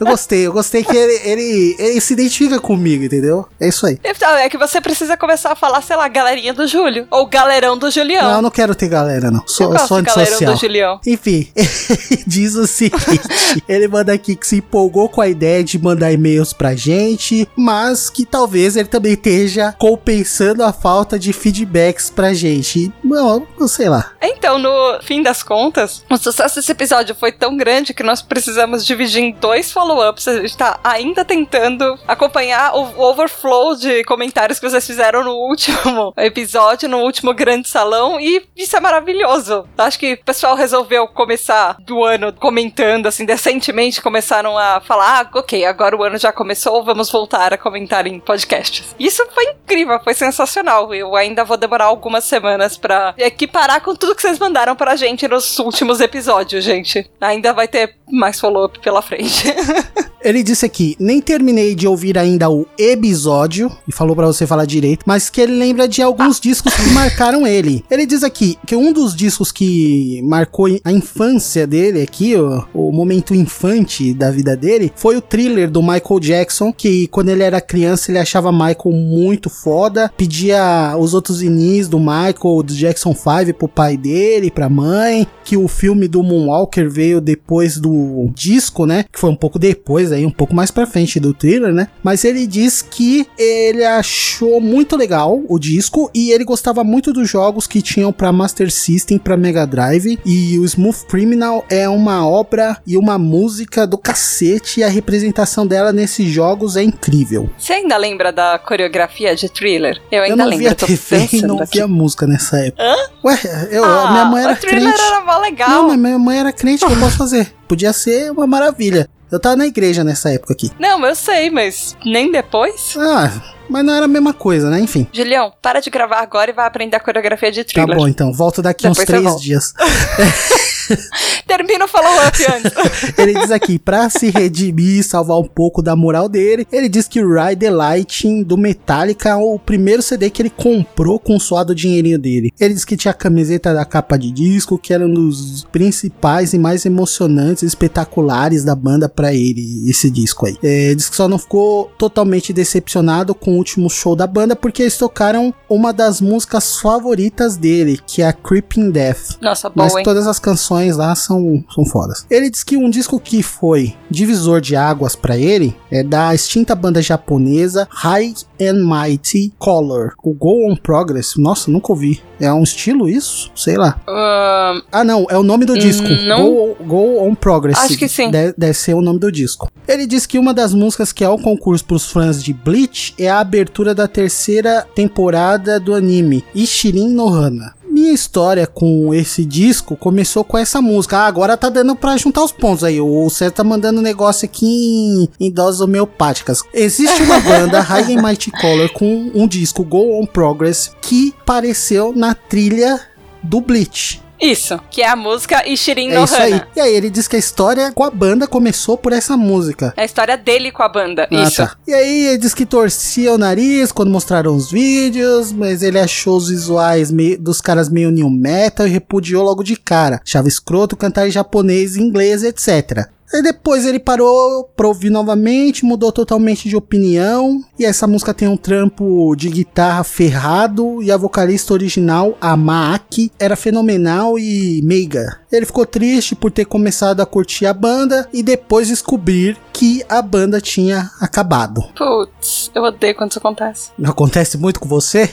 eu 0.00 0.06
gostei, 0.06 0.46
eu 0.46 0.52
gostei 0.52 0.82
que 0.82 0.96
ele, 0.96 1.20
ele, 1.24 1.76
ele 1.78 2.00
se 2.00 2.12
identifica 2.12 2.58
comigo, 2.58 3.04
entendeu? 3.04 3.46
É 3.60 3.68
isso 3.68 3.86
aí. 3.86 3.98
Então, 4.02 4.34
é 4.36 4.48
que 4.48 4.58
você 4.58 4.80
precisa 4.80 5.16
começar 5.16 5.52
a 5.52 5.54
falar, 5.54 5.80
sei 5.82 5.96
lá, 5.96 6.08
galerinha 6.08 6.52
do 6.52 6.66
Júlio. 6.66 7.06
Ou 7.10 7.26
galerão 7.26 7.76
do 7.78 7.90
Julião. 7.90 8.22
Não, 8.22 8.36
eu 8.36 8.42
não 8.42 8.50
quero 8.50 8.74
ter 8.74 8.88
galera, 8.88 9.30
não. 9.30 9.46
Sou, 9.46 9.66
eu 9.66 9.72
gosto 9.72 9.88
sou 9.88 9.96
antissocial. 9.98 10.54
do 10.54 10.60
Julião. 10.60 11.00
Enfim, 11.06 11.48
ele 11.54 12.24
diz 12.26 12.54
o 12.54 12.66
seguinte: 12.66 13.20
ele 13.68 13.86
manda 13.86 14.12
aqui 14.12 14.34
que 14.34 14.46
se 14.46 14.56
empolgou 14.56 15.08
com 15.08 15.20
a 15.20 15.28
ideia 15.28 15.62
de 15.62 15.78
mandar 15.78 16.10
e-mails 16.12 16.52
pra 16.52 16.74
gente, 16.74 17.48
mas 17.56 18.10
que 18.10 18.24
talvez 18.24 18.76
ele 18.76 18.88
também 18.88 19.12
esteja 19.12 19.74
compensando 19.78 20.64
a 20.64 20.72
falta 20.72 21.18
de 21.18 21.32
feedbacks 21.32 22.10
pra 22.10 22.34
gente. 22.34 22.92
Não, 23.02 23.46
não 23.58 23.68
sei 23.68 23.88
lá. 23.88 24.12
Então, 24.20 24.58
no 24.58 25.00
fim 25.02 25.22
das 25.22 25.42
contas, 25.42 26.02
o 26.10 26.16
sucesso 26.16 26.56
desse 26.56 26.72
episódio 26.72 27.14
foi 27.14 27.30
tão 27.30 27.56
grande 27.56 27.94
que 27.94 28.02
nós 28.02 28.20
precisamos 28.22 28.53
dividir 28.84 29.22
em 29.22 29.32
dois 29.32 29.72
follow-ups. 29.72 30.26
A 30.28 30.40
gente 30.40 30.56
tá 30.56 30.78
ainda 30.82 31.24
tentando 31.24 31.98
acompanhar 32.06 32.74
o 32.74 33.00
overflow 33.00 33.74
de 33.74 34.04
comentários 34.04 34.58
que 34.58 34.68
vocês 34.68 34.86
fizeram 34.86 35.24
no 35.24 35.32
último 35.32 36.12
episódio, 36.18 36.88
no 36.88 36.98
último 36.98 37.32
grande 37.34 37.68
salão, 37.68 38.18
e 38.20 38.44
isso 38.56 38.76
é 38.76 38.80
maravilhoso. 38.80 39.66
Acho 39.76 39.98
que 39.98 40.14
o 40.14 40.24
pessoal 40.24 40.54
resolveu 40.54 41.06
começar 41.08 41.76
do 41.80 42.04
ano 42.04 42.32
comentando, 42.32 43.06
assim, 43.06 43.24
decentemente 43.24 44.02
começaram 44.02 44.56
a 44.58 44.80
falar: 44.80 45.20
ah, 45.20 45.38
ok, 45.38 45.64
agora 45.64 45.96
o 45.96 46.02
ano 46.02 46.18
já 46.18 46.32
começou, 46.32 46.84
vamos 46.84 47.10
voltar 47.10 47.52
a 47.52 47.58
comentar 47.58 48.06
em 48.06 48.20
podcasts. 48.20 48.94
Isso 48.98 49.26
foi 49.32 49.44
incrível, 49.44 50.00
foi 50.02 50.14
sensacional. 50.14 50.94
Eu 50.94 51.16
ainda 51.16 51.44
vou 51.44 51.56
demorar 51.56 51.86
algumas 51.86 52.24
semanas 52.24 52.76
pra 52.76 53.14
equiparar 53.16 53.80
com 53.80 53.94
tudo 53.94 54.14
que 54.14 54.22
vocês 54.22 54.38
mandaram 54.38 54.76
pra 54.76 54.96
gente 54.96 55.26
nos 55.26 55.58
últimos 55.58 56.00
episódios, 56.00 56.64
gente. 56.64 57.10
Ainda 57.20 57.52
vai 57.52 57.68
ter 57.68 57.96
mais 58.10 58.40
follow-up 58.44 58.78
pela 58.80 59.00
frente. 59.00 59.44
Ele 60.24 60.42
disse 60.42 60.64
aqui, 60.64 60.96
nem 60.98 61.20
terminei 61.20 61.74
de 61.74 61.86
ouvir 61.86 62.16
ainda 62.16 62.48
o 62.48 62.66
episódio, 62.78 63.70
e 63.86 63.92
falou 63.92 64.16
pra 64.16 64.26
você 64.26 64.46
falar 64.46 64.64
direito, 64.64 65.02
mas 65.04 65.28
que 65.28 65.38
ele 65.38 65.52
lembra 65.52 65.86
de 65.86 66.00
alguns 66.00 66.40
discos 66.40 66.72
que 66.72 66.88
marcaram 66.94 67.46
ele. 67.46 67.84
Ele 67.90 68.06
diz 68.06 68.24
aqui 68.24 68.56
que 68.66 68.74
um 68.74 68.90
dos 68.90 69.14
discos 69.14 69.52
que 69.52 70.22
marcou 70.22 70.66
a 70.82 70.90
infância 70.90 71.66
dele 71.66 72.00
aqui, 72.00 72.34
o, 72.36 72.64
o 72.72 72.90
momento 72.90 73.34
infante 73.34 74.14
da 74.14 74.30
vida 74.30 74.56
dele, 74.56 74.90
foi 74.96 75.14
o 75.14 75.20
thriller 75.20 75.70
do 75.70 75.82
Michael 75.82 76.20
Jackson, 76.20 76.72
que 76.72 77.06
quando 77.08 77.28
ele 77.28 77.42
era 77.42 77.60
criança 77.60 78.10
ele 78.10 78.18
achava 78.18 78.50
Michael 78.50 78.92
muito 78.94 79.50
foda, 79.50 80.10
pedia 80.16 80.96
os 80.98 81.12
outros 81.12 81.42
inis 81.42 81.86
do 81.86 81.98
Michael, 81.98 82.62
do 82.64 82.72
Jackson 82.72 83.14
5 83.14 83.52
pro 83.58 83.68
pai 83.68 83.98
dele, 83.98 84.50
pra 84.50 84.70
mãe, 84.70 85.26
que 85.44 85.58
o 85.58 85.68
filme 85.68 86.08
do 86.08 86.22
Moonwalker 86.22 86.88
veio 86.88 87.20
depois 87.20 87.76
do 87.76 88.32
disco, 88.34 88.84
né? 88.86 89.04
Que 89.12 89.18
foi 89.18 89.30
um 89.30 89.36
pouco 89.36 89.58
depois 89.58 90.10
aí, 90.12 90.26
um 90.26 90.30
pouco 90.30 90.54
mais 90.54 90.70
pra 90.70 90.86
frente 90.86 91.20
do 91.20 91.32
thriller, 91.32 91.72
né? 91.72 91.88
Mas 92.02 92.24
ele 92.24 92.46
diz 92.46 92.82
que 92.82 93.26
ele 93.38 93.84
achou 93.84 94.60
muito 94.60 94.96
legal 94.96 95.40
o 95.48 95.58
disco 95.58 96.10
e 96.14 96.30
ele 96.32 96.44
gostava 96.44 96.82
muito 96.84 97.12
dos 97.12 97.28
jogos 97.30 97.66
que 97.66 97.80
tinham 97.80 98.12
pra 98.12 98.32
Master 98.32 98.70
System, 98.70 99.18
pra 99.18 99.36
Mega 99.36 99.66
Drive. 99.66 100.18
E 100.24 100.58
o 100.58 100.64
Smooth 100.64 101.06
Criminal 101.06 101.64
é 101.70 101.88
uma 101.88 102.26
obra 102.26 102.76
e 102.86 102.96
uma 102.96 103.18
música 103.18 103.86
do 103.86 103.96
cacete 103.96 104.80
e 104.80 104.84
a 104.84 104.88
representação 104.88 105.66
dela 105.66 105.92
nesses 105.92 106.28
jogos 106.28 106.76
é 106.76 106.82
incrível. 106.82 107.48
Você 107.58 107.74
ainda 107.74 107.96
lembra 107.96 108.32
da 108.32 108.58
coreografia 108.58 109.34
de 109.36 109.48
thriller? 109.48 110.00
Eu 110.10 110.22
ainda 110.22 110.32
eu 110.32 110.36
não 110.36 110.44
lembro. 110.46 110.58
via 110.66 110.74
tô 110.74 110.86
TV 110.86 111.28
e 111.32 111.42
não 111.42 111.58
aqui. 111.60 111.74
via 111.78 111.86
música 111.88 112.26
nessa 112.26 112.58
época. 112.58 112.82
Hã? 112.82 112.94
Ué, 113.24 113.38
eu, 113.70 113.84
Ah, 113.84 114.10
minha 114.10 114.24
mãe 114.24 114.42
era 114.44 114.52
o 114.52 114.56
thriller 114.56 114.82
crente. 114.92 115.00
era 115.02 115.20
mó 115.24 115.38
legal. 115.38 115.68
Não, 115.70 115.88
mas 115.88 115.98
minha 115.98 116.18
mãe 116.18 116.38
era 116.38 116.52
crente, 116.52 116.84
o 116.84 116.88
que 116.88 116.94
eu 116.94 116.98
posso 117.00 117.16
fazer? 117.16 117.52
Podia 117.68 117.92
ser 117.92 118.30
uma 118.30 118.46
maravilha. 118.46 119.08
Eu 119.34 119.40
tava 119.40 119.56
na 119.56 119.66
igreja 119.66 120.04
nessa 120.04 120.30
época 120.30 120.52
aqui. 120.52 120.70
Não, 120.78 121.04
eu 121.04 121.14
sei, 121.16 121.50
mas 121.50 121.96
nem 122.06 122.30
depois. 122.30 122.94
Ah, 122.96 123.32
mas 123.68 123.84
não 123.84 123.92
era 123.92 124.04
a 124.04 124.08
mesma 124.08 124.32
coisa, 124.32 124.70
né? 124.70 124.78
Enfim. 124.78 125.08
Julião, 125.12 125.52
para 125.60 125.80
de 125.80 125.90
gravar 125.90 126.20
agora 126.20 126.52
e 126.52 126.54
vai 126.54 126.64
aprender 126.64 126.96
a 126.96 127.00
coreografia 127.00 127.50
de 127.50 127.64
Tá 127.64 127.72
thriller. 127.72 127.96
bom, 127.96 128.06
então. 128.06 128.32
Volto 128.32 128.62
daqui 128.62 128.84
Depois 128.84 128.98
uns 129.00 129.04
três 129.04 129.40
dias. 129.40 129.74
Termina 131.46 131.84
o 131.84 131.88
follow-up 131.88 132.38
antes. 132.46 132.72
Ele 133.18 133.34
diz 133.34 133.50
aqui, 133.50 133.78
pra 133.78 134.08
se 134.10 134.30
redimir 134.30 135.00
e 135.00 135.02
salvar 135.02 135.38
um 135.38 135.44
pouco 135.44 135.82
da 135.82 135.96
moral 135.96 136.28
dele, 136.28 136.66
ele 136.70 136.88
diz 136.88 137.08
que 137.08 137.20
Ride 137.20 137.56
the 137.56 137.70
Lightning 137.70 138.42
do 138.42 138.56
Metallica 138.56 139.30
é 139.30 139.34
o 139.34 139.58
primeiro 139.58 140.02
CD 140.02 140.30
que 140.30 140.42
ele 140.42 140.50
comprou 140.50 141.18
com 141.18 141.36
o 141.36 141.40
suado 141.40 141.74
dinheirinho 141.74 142.18
dele. 142.18 142.52
Ele 142.60 142.74
diz 142.74 142.84
que 142.84 142.96
tinha 142.96 143.12
a 143.12 143.14
camiseta 143.14 143.72
da 143.72 143.84
capa 143.84 144.16
de 144.18 144.30
disco, 144.30 144.78
que 144.78 144.92
era 144.92 145.04
um 145.06 145.12
dos 145.12 145.64
principais 145.64 146.52
e 146.52 146.58
mais 146.58 146.84
emocionantes 146.84 147.62
e 147.62 147.66
espetaculares 147.66 148.64
da 148.64 148.74
banda 148.74 149.08
pra 149.08 149.23
ele, 149.32 149.88
esse 149.88 150.10
disco 150.10 150.46
aí. 150.46 150.56
É, 150.62 150.94
diz 150.94 151.08
que 151.08 151.16
só 151.16 151.26
não 151.28 151.38
ficou 151.38 151.90
totalmente 151.96 152.52
decepcionado 152.52 153.34
com 153.34 153.54
no 153.54 153.58
último 153.58 153.88
show 153.88 154.16
da 154.16 154.26
banda 154.26 154.56
porque 154.56 154.82
eles 154.82 154.98
tocaram 154.98 155.54
uma 155.70 155.92
das 155.92 156.20
músicas 156.20 156.76
favoritas 156.80 157.56
dele, 157.56 158.00
que 158.04 158.20
é 158.20 158.26
a 158.26 158.32
Creeping 158.32 158.90
Death. 158.90 159.38
Nossa, 159.40 159.70
Mas 159.74 159.88
boa, 159.92 160.00
hein? 160.00 160.04
todas 160.04 160.26
as 160.26 160.38
canções 160.40 160.96
lá 160.96 161.14
são, 161.14 161.64
são 161.72 161.84
fodas. 161.84 162.26
Ele 162.28 162.50
diz 162.50 162.64
que 162.64 162.76
um 162.76 162.90
disco 162.90 163.20
que 163.20 163.42
foi 163.42 163.94
divisor 164.10 164.60
de 164.60 164.74
águas 164.74 165.14
pra 165.14 165.36
ele 165.38 165.74
é 165.90 166.02
da 166.02 166.34
extinta 166.34 166.74
banda 166.74 167.00
japonesa 167.00 167.86
High 167.90 168.34
and 168.60 168.84
Mighty 168.84 169.52
Color, 169.58 170.14
o 170.22 170.32
Go 170.34 170.68
On 170.68 170.74
Progress. 170.76 171.36
Nossa, 171.36 171.70
nunca 171.70 171.92
ouvi. 171.92 172.20
É 172.40 172.52
um 172.52 172.62
estilo 172.64 173.08
isso? 173.08 173.50
Sei 173.54 173.76
lá. 173.76 174.00
Ahn, 174.08 174.82
Ah, 174.90 175.04
não, 175.04 175.26
é 175.30 175.38
o 175.38 175.42
nome 175.42 175.64
do 175.64 175.78
disco. 175.78 176.08
não. 176.26 176.42
Go, 176.50 176.76
Go 176.84 177.22
On 177.24 177.34
Progress. 177.34 177.78
Acho 177.78 177.96
que 177.96 178.08
sim. 178.08 178.30
Deve, 178.30 178.54
deve 178.58 178.74
ser 178.74 178.94
o 178.94 179.00
nome 179.00 179.13
do 179.18 179.30
disco. 179.30 179.70
Ele 179.86 180.06
diz 180.06 180.26
que 180.26 180.38
uma 180.38 180.54
das 180.54 180.72
músicas 180.74 181.12
que 181.12 181.24
é 181.24 181.28
o 181.28 181.38
concurso 181.38 181.84
pros 181.84 182.10
fãs 182.10 182.42
de 182.42 182.52
Bleach 182.52 183.14
é 183.18 183.28
a 183.28 183.40
abertura 183.40 183.94
da 183.94 184.08
terceira 184.08 184.86
temporada 184.94 185.78
do 185.78 185.94
anime, 185.94 186.44
Ishirin 186.54 187.08
no 187.08 187.28
Hana. 187.28 187.74
Minha 187.94 188.12
história 188.12 188.66
com 188.66 189.14
esse 189.14 189.44
disco 189.44 189.96
começou 189.96 190.42
com 190.42 190.58
essa 190.58 190.82
música. 190.82 191.18
Ah, 191.18 191.26
agora 191.26 191.56
tá 191.56 191.68
dando 191.68 191.94
pra 191.94 192.16
juntar 192.16 192.42
os 192.42 192.50
pontos 192.50 192.82
aí. 192.82 193.00
O 193.00 193.30
César 193.30 193.52
tá 193.52 193.62
mandando 193.62 194.02
negócio 194.02 194.46
aqui 194.46 194.66
em, 194.66 195.28
em 195.38 195.48
doses 195.48 195.80
homeopáticas. 195.80 196.60
Existe 196.74 197.22
uma 197.22 197.38
banda, 197.40 197.80
High 197.80 198.16
and 198.16 198.20
Mighty 198.22 198.50
Color, 198.50 198.92
com 198.92 199.30
um 199.32 199.46
disco 199.46 199.84
Go 199.84 200.20
On 200.20 200.26
Progress 200.26 200.90
que 201.00 201.32
apareceu 201.40 202.12
na 202.12 202.34
trilha 202.34 203.00
do 203.40 203.60
Bleach. 203.60 204.23
Isso, 204.44 204.78
que 204.90 205.02
é 205.02 205.08
a 205.08 205.16
música 205.16 205.66
Ishirin 205.68 206.10
É 206.10 206.18
no 206.18 206.24
isso 206.24 206.36
aí. 206.36 206.60
E 206.76 206.80
aí 206.80 206.94
ele 206.94 207.10
diz 207.10 207.26
que 207.26 207.36
a 207.36 207.38
história 207.38 207.92
com 207.92 208.04
a 208.04 208.10
banda 208.10 208.46
começou 208.46 208.96
por 208.98 209.12
essa 209.12 209.36
música. 209.36 209.92
É 209.96 210.02
a 210.02 210.04
história 210.04 210.36
dele 210.36 210.70
com 210.70 210.82
a 210.82 210.88
banda. 210.88 211.26
Ah, 211.30 211.42
isso. 211.42 211.56
tá. 211.56 211.76
E 211.86 211.92
aí 211.94 212.26
ele 212.26 212.38
diz 212.38 212.52
que 212.54 212.66
torcia 212.66 213.32
o 213.32 213.38
nariz 213.38 213.90
quando 213.92 214.10
mostraram 214.10 214.54
os 214.54 214.70
vídeos, 214.70 215.52
mas 215.52 215.82
ele 215.82 215.98
achou 215.98 216.36
os 216.36 216.48
visuais 216.48 217.10
meio- 217.10 217.38
dos 217.40 217.60
caras 217.60 217.88
meio 217.88 218.10
new 218.10 218.28
metal 218.30 218.86
e 218.86 218.90
repudiou 218.90 219.44
logo 219.44 219.62
de 219.62 219.76
cara. 219.76 220.20
Achava 220.24 220.48
escroto 220.48 220.96
cantar 220.96 221.26
em 221.26 221.30
japonês, 221.30 221.96
inglês, 221.96 222.42
etc. 222.42 223.08
Aí 223.32 223.42
depois 223.42 223.84
ele 223.84 223.98
parou 223.98 224.64
pra 224.76 224.86
ouvir 224.86 225.10
novamente, 225.10 225.84
mudou 225.84 226.12
totalmente 226.12 226.68
de 226.68 226.76
opinião. 226.76 227.64
E 227.78 227.84
essa 227.84 228.06
música 228.06 228.34
tem 228.34 228.46
um 228.46 228.56
trampo 228.56 229.34
de 229.36 229.48
guitarra 229.48 230.04
ferrado. 230.04 231.02
E 231.02 231.10
a 231.10 231.16
vocalista 231.16 231.72
original, 231.72 232.36
a 232.40 232.56
Maaki, 232.56 233.32
era 233.38 233.56
fenomenal 233.56 234.38
e 234.38 234.80
meiga. 234.84 235.40
Ele 235.50 235.66
ficou 235.66 235.86
triste 235.86 236.34
por 236.34 236.50
ter 236.50 236.64
começado 236.64 237.20
a 237.20 237.26
curtir 237.26 237.66
a 237.66 237.74
banda 237.74 238.28
e 238.32 238.42
depois 238.42 238.88
descobrir 238.88 239.56
que 239.74 240.04
a 240.08 240.22
banda 240.22 240.60
tinha 240.60 241.10
acabado. 241.20 241.82
Putz, 241.96 242.70
eu 242.72 242.84
odeio 242.84 243.14
quando 243.16 243.30
isso 243.30 243.38
acontece. 243.40 243.90
Acontece 244.04 244.56
muito 244.56 244.78
com 244.78 244.88
você? 244.88 245.28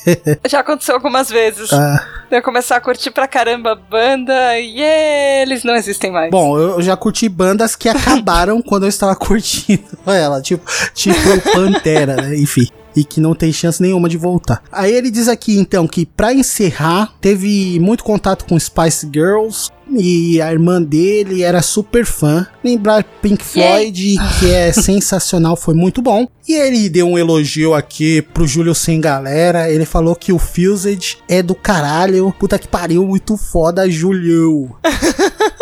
Já 0.46 0.60
aconteceu 0.60 0.94
algumas 0.94 1.30
vezes. 1.30 1.72
Ah, 1.72 2.04
Eu 2.30 2.42
começar 2.42 2.76
a 2.76 2.80
curtir 2.80 3.10
pra 3.10 3.26
caramba 3.26 3.72
a 3.72 3.74
banda 3.74 4.58
e 4.58 4.80
eles 4.80 5.64
não 5.64 5.74
existem 5.74 6.12
mais. 6.12 6.30
bom, 6.30 6.58
eu 6.58 6.80
já 6.82 6.94
curti 6.96 7.28
bandas 7.28 7.74
que 7.74 7.88
acabaram 7.88 8.60
quando 8.62 8.82
eu 8.82 8.88
estava 8.88 9.16
curtindo 9.16 9.82
ela, 10.06 10.42
tipo, 10.42 10.64
tipo 10.94 11.16
Pantera, 11.52 12.16
né? 12.16 12.36
Enfim. 12.36 12.68
E 12.96 13.04
que 13.04 13.20
não 13.20 13.34
tem 13.34 13.52
chance 13.52 13.80
nenhuma 13.80 14.08
de 14.08 14.16
voltar. 14.16 14.62
Aí 14.72 14.92
ele 14.92 15.10
diz 15.10 15.28
aqui, 15.28 15.58
então, 15.58 15.86
que 15.86 16.06
pra 16.06 16.32
encerrar, 16.32 17.12
teve 17.20 17.78
muito 17.78 18.02
contato 18.02 18.46
com 18.46 18.58
Spice 18.58 19.06
Girls. 19.12 19.70
E 19.88 20.40
a 20.40 20.50
irmã 20.50 20.82
dele 20.82 21.42
era 21.42 21.62
super 21.62 22.04
fã. 22.04 22.46
Lembrar 22.64 23.04
Pink 23.22 23.44
Floyd, 23.44 24.16
que 24.40 24.50
é 24.50 24.72
sensacional, 24.74 25.56
foi 25.56 25.74
muito 25.74 26.02
bom. 26.02 26.26
E 26.48 26.54
ele 26.54 26.88
deu 26.88 27.06
um 27.06 27.16
elogio 27.16 27.72
aqui 27.72 28.20
pro 28.20 28.46
Júlio 28.46 28.74
Sem 28.74 29.00
Galera. 29.00 29.70
Ele 29.70 29.84
falou 29.84 30.16
que 30.16 30.32
o 30.32 30.38
Fused 30.38 31.18
é 31.28 31.42
do 31.42 31.54
caralho. 31.54 32.34
Puta 32.36 32.58
que 32.58 32.66
pariu, 32.66 33.06
muito 33.06 33.36
foda, 33.36 33.88
Julio. 33.88 34.76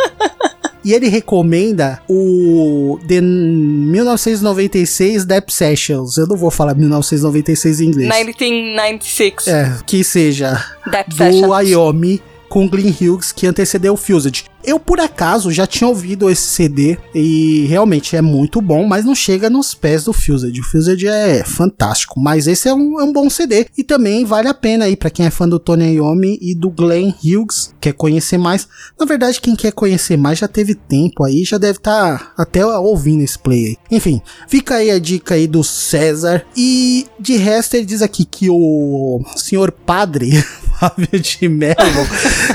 E 0.85 0.93
ele 0.93 1.09
recomenda 1.09 2.01
o 2.09 2.99
The 3.09 3.21
1996 3.21 5.25
Dep 5.25 5.51
Sessions. 5.51 6.19
Eu 6.19 6.27
não 6.27 6.37
vou 6.37 6.51
falar 6.51 6.75
1996 6.75 7.81
em 7.81 7.87
inglês. 7.87 8.15
1996. 8.15 9.49
É, 9.49 9.79
que 9.87 10.05
seja 10.05 10.63
Dep 10.91 11.09
do 11.09 11.17
Sessions. 11.17 11.49
Wyoming 11.49 12.21
com 12.49 12.69
Glenn 12.69 12.93
Hughes 13.01 13.33
que 13.33 13.47
antecedeu 13.47 13.95
o 13.95 13.97
Fused. 13.97 14.45
Eu, 14.67 14.81
por 14.81 14.99
acaso, 14.99 15.51
já 15.51 15.67
tinha 15.67 15.87
ouvido 15.87 16.31
esse 16.31 16.43
CD 16.43 16.97
e 17.15 17.67
realmente 17.69 18.17
é 18.17 18.23
muito 18.23 18.63
bom, 18.63 18.87
mas 18.87 19.05
não 19.05 19.15
chega 19.15 19.51
nos 19.51 19.75
pés 19.75 20.05
do 20.05 20.13
Fused. 20.13 20.59
O 20.59 20.65
Fused 20.65 21.07
é 21.07 21.45
fantástico, 21.45 22.19
mas 22.19 22.47
esse 22.47 22.69
é 22.69 22.75
um, 22.75 22.99
é 22.99 23.05
um 23.05 23.13
bom 23.13 23.29
CD 23.29 23.67
e 23.77 23.85
também 23.85 24.25
vale 24.25 24.49
a 24.49 24.55
pena 24.55 24.87
aí 24.87 24.97
para 24.97 25.11
quem 25.11 25.27
é 25.27 25.31
fã 25.31 25.47
do 25.47 25.59
Tony 25.59 25.97
Iommi 25.97 26.39
e 26.41 26.55
do 26.55 26.71
Glenn 26.71 27.13
Hughes, 27.23 27.75
quer 27.81 27.93
conhecer 27.93 28.39
mais. 28.39 28.67
Na 28.99 29.05
verdade, 29.05 29.41
quem 29.41 29.55
quer 29.55 29.73
conhecer 29.73 30.17
mais 30.17 30.39
já 30.39 30.49
teve 30.49 30.75
tempo 30.75 31.25
aí, 31.25 31.45
já 31.45 31.59
deve 31.59 31.79
estar 31.79 32.33
até 32.37 32.65
ouvindo 32.65 33.23
esse 33.23 33.39
play 33.39 33.67
aí. 33.67 33.77
Enfim, 33.91 34.23
fica 34.49 34.77
aí 34.77 34.91
a 34.91 34.99
dica 34.99 35.35
aí 35.35 35.47
do 35.47 35.63
César 35.63 36.45
e 36.57 37.07
de 37.21 37.37
resto 37.37 37.75
ele 37.75 37.85
diz 37.85 38.01
aqui 38.01 38.25
que 38.25 38.49
o 38.49 39.21
senhor 39.37 39.71
padre 39.71 40.31
Fábio 40.79 41.21
de 41.21 41.49
Mello 41.49 41.75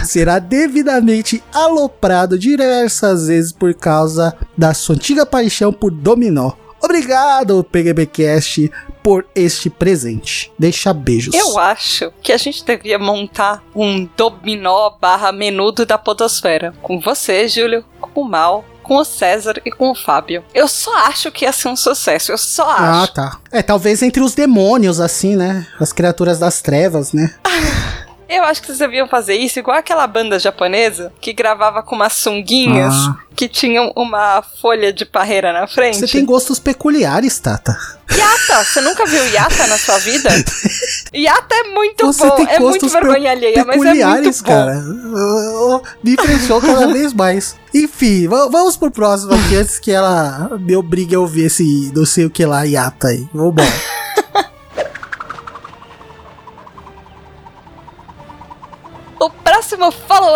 será 0.04 0.40
devidamente 0.40 1.42
aloprado 2.00 2.40
diversas 2.40 3.28
vezes 3.28 3.52
por 3.52 3.74
causa 3.74 4.36
da 4.58 4.74
sua 4.74 4.96
antiga 4.96 5.26
paixão 5.26 5.74
por 5.74 5.92
dominó. 5.92 6.54
Obrigado, 6.82 7.62
PGBcast, 7.62 8.72
por 9.04 9.26
este 9.36 9.70
presente. 9.70 10.50
Deixa 10.58 10.94
beijos. 10.94 11.36
Eu 11.36 11.60
acho 11.60 12.10
que 12.24 12.32
a 12.32 12.38
gente 12.38 12.64
devia 12.64 12.98
montar 12.98 13.62
um 13.76 14.08
dominó 14.16 14.92
barra 14.92 15.34
menudo 15.34 15.86
da 15.86 15.98
podosfera. 15.98 16.74
Com 16.82 17.02
você, 17.02 17.50
Júlio, 17.50 17.84
com 18.00 18.22
o 18.22 18.26
Mal, 18.26 18.64
com 18.82 18.96
o 18.96 19.04
César 19.04 19.62
e 19.66 19.72
com 19.72 19.92
o 19.92 19.96
Fábio. 19.96 20.42
Eu 20.54 20.70
só 20.70 20.96
acho 21.08 21.30
que 21.34 21.44
ia 21.44 21.52
ser 21.52 21.68
um 21.68 21.76
sucesso. 21.76 22.32
Eu 22.32 22.38
só 22.38 22.64
Ah, 22.70 23.02
acho. 23.04 23.14
tá. 23.14 23.38
É, 23.52 23.62
talvez 23.62 24.02
entre 24.02 24.24
os 24.24 24.34
demônios, 24.34 25.02
assim, 25.02 25.36
né? 25.36 25.68
As 25.82 25.92
criaturas 25.92 26.40
das 26.40 26.62
trevas, 26.62 27.12
né? 27.12 27.36
Eu 28.30 28.44
acho 28.44 28.62
que 28.62 28.68
vocês 28.68 28.78
deviam 28.78 29.08
fazer 29.08 29.34
isso 29.36 29.58
igual 29.58 29.76
aquela 29.78 30.06
banda 30.06 30.38
japonesa 30.38 31.12
que 31.20 31.34
gravava 31.34 31.82
com 31.82 31.96
umas 31.96 32.14
sunguinhas 32.14 32.94
Ah. 32.94 33.16
que 33.36 33.50
tinham 33.50 33.92
uma 33.96 34.44
folha 34.62 34.94
de 34.94 35.04
parreira 35.04 35.52
na 35.52 35.66
frente. 35.66 35.98
Você 35.98 36.08
tem 36.08 36.24
gostos 36.24 36.60
peculiares, 36.60 37.40
Tata. 37.40 37.76
Yata, 38.12 38.64
você 38.64 38.82
nunca 38.82 39.06
viu 39.08 39.26
Yata 39.30 39.66
na 39.68 39.78
sua 39.80 39.98
vida? 40.00 40.30
Yata 41.16 41.56
é 41.56 41.64
muito 41.74 42.06
Você 42.06 42.28
bom, 42.28 42.36
tem 42.36 42.48
é 42.50 42.60
muito 42.60 42.88
vergonha 42.88 43.32
alheia, 43.32 43.66
mas 43.66 43.78
é 43.78 43.80
peculiares, 43.80 44.24
muito 44.26 44.44
bom. 44.44 44.48
cara. 44.48 44.84
Me 46.04 46.12
impressionou 46.14 46.62
cada 46.62 46.88
vez 46.94 47.14
mais. 47.14 47.56
Enfim, 47.74 48.28
va- 48.28 48.48
vamos 48.48 48.78
pro 48.78 48.92
próximo 48.92 49.34
aqui 49.34 49.56
antes 49.56 49.80
que 49.80 49.92
ela 49.92 50.50
me 50.60 50.76
obrigue 50.76 51.16
a 51.16 51.20
ouvir 51.20 51.46
esse 51.46 51.92
não 51.96 52.06
sei 52.06 52.26
o 52.26 52.30
que 52.30 52.46
lá, 52.46 52.64
Yata 52.64 53.08
aí. 53.08 53.28
Vambora. 53.34 53.68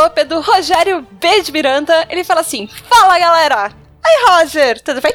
Follow-up 0.03 0.19
é 0.19 0.25
do 0.25 0.41
Rogério 0.41 1.07
B. 1.11 1.41
de 1.41 1.51
Miranda. 1.51 2.05
Ele 2.09 2.23
fala 2.23 2.41
assim: 2.41 2.67
Fala 2.89 3.17
galera! 3.19 3.71
Aí, 4.03 4.25
Roger, 4.27 4.81
tudo 4.81 5.01
bem? 5.01 5.13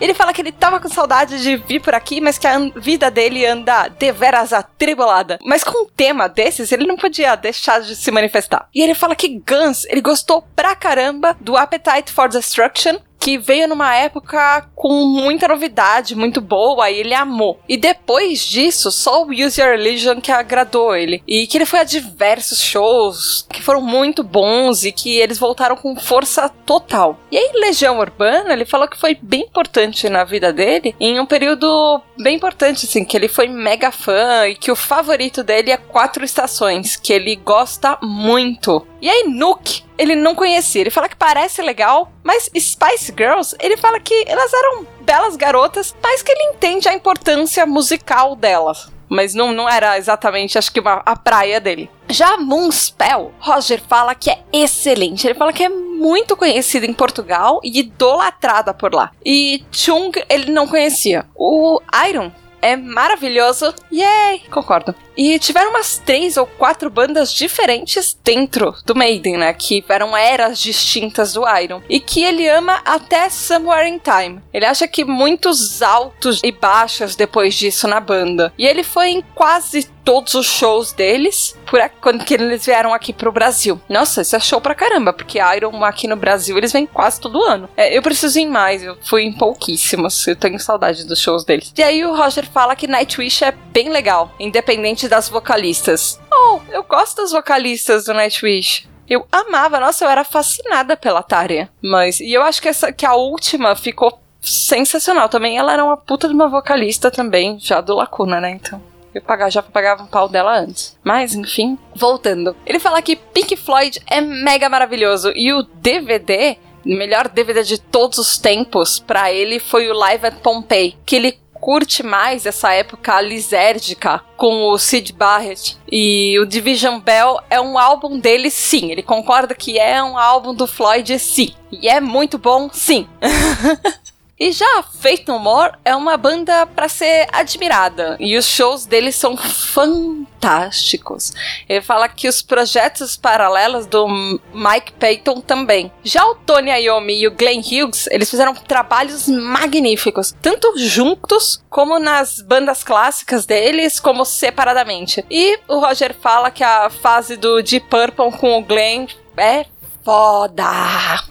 Ele 0.00 0.14
fala 0.14 0.32
que 0.32 0.40
ele 0.40 0.52
tava 0.52 0.80
com 0.80 0.88
saudade 0.88 1.42
de 1.42 1.56
vir 1.56 1.80
por 1.80 1.94
aqui, 1.94 2.20
mas 2.20 2.38
que 2.38 2.46
a 2.46 2.58
vida 2.76 3.10
dele 3.10 3.44
anda 3.44 3.88
deveras 3.88 4.52
atribulada. 4.52 5.38
Mas 5.44 5.64
com 5.64 5.84
um 5.84 5.88
tema 5.88 6.28
desses, 6.28 6.70
ele 6.70 6.86
não 6.86 6.96
podia 6.96 7.34
deixar 7.34 7.80
de 7.80 7.96
se 7.96 8.10
manifestar. 8.10 8.68
E 8.74 8.82
ele 8.82 8.94
fala 8.94 9.16
que 9.16 9.40
Guns, 9.48 9.84
ele 9.86 10.00
gostou 10.00 10.42
pra 10.54 10.76
caramba 10.76 11.36
do 11.40 11.56
Appetite 11.56 12.12
for 12.12 12.28
Destruction, 12.28 12.96
que 13.18 13.38
veio 13.38 13.68
numa 13.68 13.94
época 13.94 14.68
com 14.74 15.06
muita 15.06 15.48
novidade, 15.48 16.14
muito 16.14 16.40
boa, 16.40 16.90
e 16.90 17.00
ele 17.00 17.14
amou. 17.14 17.58
E 17.68 17.76
depois 17.76 18.40
disso, 18.40 18.90
só 18.90 19.24
o 19.24 19.30
Use 19.30 19.60
Your 19.60 19.70
Religion 19.70 20.20
que 20.20 20.30
agradou 20.30 20.94
ele. 20.94 21.22
E 21.26 21.46
que 21.46 21.58
ele 21.58 21.66
foi 21.66 21.80
a 21.80 21.84
diversos 21.84 22.60
shows 22.60 23.46
que 23.50 23.62
foram 23.62 23.80
muito 23.80 24.22
bons 24.22 24.84
e 24.84 24.92
que 24.92 25.18
eles 25.18 25.38
voltaram 25.38 25.76
com 25.76 25.96
força 25.96 26.48
total. 26.48 27.18
E 27.30 27.36
aí, 27.36 27.52
Legião 27.54 27.98
Urbana, 27.98 28.52
ele 28.52 28.64
falou 28.64 28.88
que 28.88 28.98
foi 28.98 29.16
bem 29.20 29.42
importante 29.42 30.08
na 30.08 30.24
vida 30.24 30.52
dele, 30.52 30.94
em 31.00 31.18
um 31.18 31.26
período 31.26 32.00
bem 32.18 32.36
importante, 32.36 32.86
assim, 32.86 33.04
que 33.04 33.16
ele 33.16 33.28
foi 33.28 33.48
mega 33.48 33.90
fã 33.90 34.46
e 34.48 34.54
que 34.54 34.70
o 34.70 34.76
favorito 34.76 35.42
dele 35.42 35.70
é 35.70 35.76
Quatro 35.76 36.24
Estações, 36.24 36.96
que 36.96 37.12
ele 37.12 37.36
gosta 37.36 37.98
muito. 38.02 38.86
E 39.00 39.08
aí, 39.08 39.24
Nuke, 39.28 39.84
ele 39.98 40.14
não 40.14 40.34
conhecia. 40.34 40.80
Ele 40.80 40.90
fala 40.90 41.08
que 41.08 41.16
parece 41.16 41.62
legal, 41.62 42.12
mas 42.22 42.50
Spice 42.56 43.12
Girls, 43.16 43.56
ele 43.60 43.76
fala 43.76 44.00
que 44.00 44.24
elas 44.26 44.52
eram 44.52 44.86
belas 45.00 45.36
garotas, 45.36 45.94
mas 46.02 46.22
que 46.22 46.32
ele 46.32 46.54
entende 46.54 46.88
a 46.88 46.94
importância 46.94 47.64
musical 47.66 48.34
delas. 48.34 48.88
Mas 49.08 49.34
não, 49.34 49.52
não 49.52 49.68
era 49.68 49.96
exatamente, 49.96 50.58
acho 50.58 50.72
que, 50.72 50.80
uma, 50.80 51.02
a 51.06 51.16
praia 51.16 51.60
dele. 51.60 51.88
Já 52.08 52.36
Moonspell, 52.36 53.32
Roger 53.38 53.80
fala 53.88 54.14
que 54.14 54.30
é 54.30 54.40
excelente. 54.52 55.26
Ele 55.26 55.34
fala 55.34 55.52
que 55.52 55.64
é 55.64 55.68
muito 55.96 56.36
conhecida 56.36 56.86
em 56.86 56.92
Portugal 56.92 57.60
e 57.64 57.80
idolatrada 57.80 58.72
por 58.74 58.94
lá. 58.94 59.10
E 59.24 59.64
Chung, 59.72 60.12
ele 60.28 60.50
não 60.50 60.66
conhecia. 60.66 61.26
O 61.34 61.80
Iron, 62.08 62.30
é 62.66 62.76
maravilhoso. 62.76 63.72
Yay! 63.92 64.42
Concordo. 64.50 64.94
E 65.16 65.38
tiveram 65.38 65.70
umas 65.70 65.98
três 65.98 66.36
ou 66.36 66.46
quatro 66.46 66.90
bandas 66.90 67.32
diferentes 67.32 68.18
dentro 68.24 68.74
do 68.84 68.94
Maiden, 68.94 69.38
né? 69.38 69.52
Que 69.54 69.84
eram 69.88 70.16
eras 70.16 70.58
distintas 70.58 71.32
do 71.32 71.44
Iron. 71.58 71.80
E 71.88 72.00
que 72.00 72.22
ele 72.22 72.48
ama 72.48 72.80
até 72.84 73.28
Somewhere 73.28 73.88
in 73.88 73.98
Time. 73.98 74.42
Ele 74.52 74.66
acha 74.66 74.88
que 74.88 75.04
muitos 75.04 75.80
altos 75.80 76.40
e 76.42 76.50
baixos 76.50 77.14
depois 77.14 77.54
disso 77.54 77.86
na 77.86 78.00
banda. 78.00 78.52
E 78.58 78.66
ele 78.66 78.82
foi 78.82 79.10
em 79.10 79.22
quase 79.34 79.88
todos 80.06 80.34
os 80.34 80.46
shows 80.46 80.92
deles 80.92 81.58
por 81.66 81.80
a, 81.80 81.88
quando 81.88 82.24
que 82.24 82.34
eles 82.34 82.64
vieram 82.64 82.94
aqui 82.94 83.12
pro 83.12 83.32
Brasil. 83.32 83.80
Nossa, 83.88 84.22
isso 84.22 84.36
é 84.36 84.40
show 84.40 84.60
pra 84.60 84.72
caramba, 84.72 85.12
porque 85.12 85.40
Iron 85.56 85.84
aqui 85.84 86.06
no 86.06 86.14
Brasil 86.14 86.56
eles 86.56 86.72
vêm 86.72 86.86
quase 86.86 87.20
todo 87.20 87.42
ano. 87.42 87.68
É, 87.76 87.98
eu 87.98 88.00
preciso 88.00 88.38
ir 88.38 88.42
em 88.42 88.48
mais, 88.48 88.84
eu 88.84 88.96
fui 89.02 89.24
em 89.24 89.32
pouquíssimos, 89.32 90.24
eu 90.28 90.36
tenho 90.36 90.60
saudade 90.60 91.04
dos 91.04 91.20
shows 91.20 91.44
deles. 91.44 91.72
E 91.76 91.82
aí 91.82 92.04
o 92.04 92.14
Roger 92.14 92.46
fala 92.48 92.76
que 92.76 92.86
Nightwish 92.86 93.44
é 93.44 93.50
bem 93.50 93.90
legal, 93.90 94.32
independente 94.38 95.08
das 95.08 95.28
vocalistas. 95.28 96.20
Oh, 96.32 96.60
eu 96.70 96.84
gosto 96.84 97.16
das 97.16 97.32
vocalistas 97.32 98.04
do 98.04 98.14
Nightwish. 98.14 98.88
Eu 99.08 99.26
amava, 99.30 99.80
nossa, 99.80 100.04
eu 100.04 100.08
era 100.08 100.22
fascinada 100.22 100.96
pela 100.96 101.22
Tária. 101.22 101.68
Mas, 101.82 102.20
e 102.20 102.32
eu 102.32 102.42
acho 102.42 102.62
que, 102.62 102.68
essa, 102.68 102.92
que 102.92 103.06
a 103.06 103.14
última 103.14 103.74
ficou 103.74 104.20
sensacional 104.40 105.28
também. 105.28 105.58
Ela 105.58 105.72
era 105.72 105.84
uma 105.84 105.96
puta 105.96 106.28
de 106.28 106.34
uma 106.34 106.48
vocalista 106.48 107.10
também, 107.10 107.58
já 107.58 107.80
do 107.80 107.94
Lacuna, 107.94 108.40
né? 108.40 108.50
Então. 108.50 108.80
Eu 109.16 109.22
pagava, 109.22 109.50
já 109.50 109.62
pagava 109.62 110.02
um 110.02 110.06
pau 110.06 110.28
dela 110.28 110.58
antes. 110.58 110.94
Mas, 111.02 111.34
enfim, 111.34 111.78
voltando. 111.94 112.54
Ele 112.66 112.78
fala 112.78 113.00
que 113.00 113.16
Pink 113.16 113.56
Floyd 113.56 113.98
é 114.06 114.20
mega 114.20 114.68
maravilhoso 114.68 115.32
e 115.34 115.54
o 115.54 115.62
DVD 115.62 116.58
melhor 116.84 117.28
DVD 117.28 117.64
de 117.64 117.78
todos 117.78 118.18
os 118.18 118.38
tempos 118.38 119.00
para 119.00 119.32
ele 119.32 119.58
foi 119.58 119.88
o 119.88 119.94
Live 119.94 120.26
at 120.26 120.36
Pompeii, 120.36 120.96
que 121.04 121.16
ele 121.16 121.38
curte 121.52 122.02
mais 122.02 122.46
essa 122.46 122.72
época 122.74 123.20
lisérgica 123.20 124.22
com 124.36 124.68
o 124.68 124.78
Sid 124.78 125.12
Barrett 125.14 125.76
e 125.90 126.38
o 126.38 126.46
Division 126.46 127.00
Bell 127.00 127.40
é 127.50 127.60
um 127.60 127.76
álbum 127.78 128.20
dele 128.20 128.50
sim, 128.50 128.92
ele 128.92 129.02
concorda 129.02 129.54
que 129.54 129.78
é 129.78 130.00
um 130.00 130.16
álbum 130.16 130.54
do 130.54 130.66
Floyd 130.66 131.18
sim, 131.18 131.54
e 131.72 131.88
é 131.88 132.00
muito 132.00 132.38
bom 132.38 132.68
sim. 132.72 133.08
E 134.38 134.52
já 134.52 134.82
Faith 135.00 135.26
No 135.26 135.38
More 135.38 135.72
é 135.82 135.96
uma 135.96 136.18
banda 136.18 136.66
para 136.66 136.90
ser 136.90 137.26
admirada 137.32 138.18
e 138.20 138.36
os 138.36 138.46
shows 138.46 138.84
deles 138.84 139.16
são 139.16 139.34
fantásticos. 139.34 141.32
Ele 141.66 141.80
fala 141.80 142.06
que 142.06 142.28
os 142.28 142.42
projetos 142.42 143.16
paralelos 143.16 143.86
do 143.86 144.06
Mike 144.52 144.92
Payton 145.00 145.40
também. 145.40 145.90
Já 146.04 146.22
o 146.26 146.34
Tony 146.34 146.70
Iommi 146.70 147.22
e 147.22 147.26
o 147.26 147.34
Glenn 147.34 147.60
Hughes, 147.60 148.06
eles 148.08 148.28
fizeram 148.28 148.54
trabalhos 148.54 149.26
magníficos, 149.26 150.34
tanto 150.42 150.76
juntos 150.76 151.64
como 151.70 151.98
nas 151.98 152.42
bandas 152.42 152.84
clássicas 152.84 153.46
deles, 153.46 153.98
como 153.98 154.26
separadamente. 154.26 155.24
E 155.30 155.58
o 155.66 155.78
Roger 155.78 156.14
fala 156.14 156.50
que 156.50 156.62
a 156.62 156.90
fase 156.90 157.38
do 157.38 157.62
Deep 157.62 157.88
Purple 157.88 158.38
com 158.38 158.58
o 158.58 158.62
Glenn 158.62 159.06
é 159.36 159.64
foda. 160.06 160.64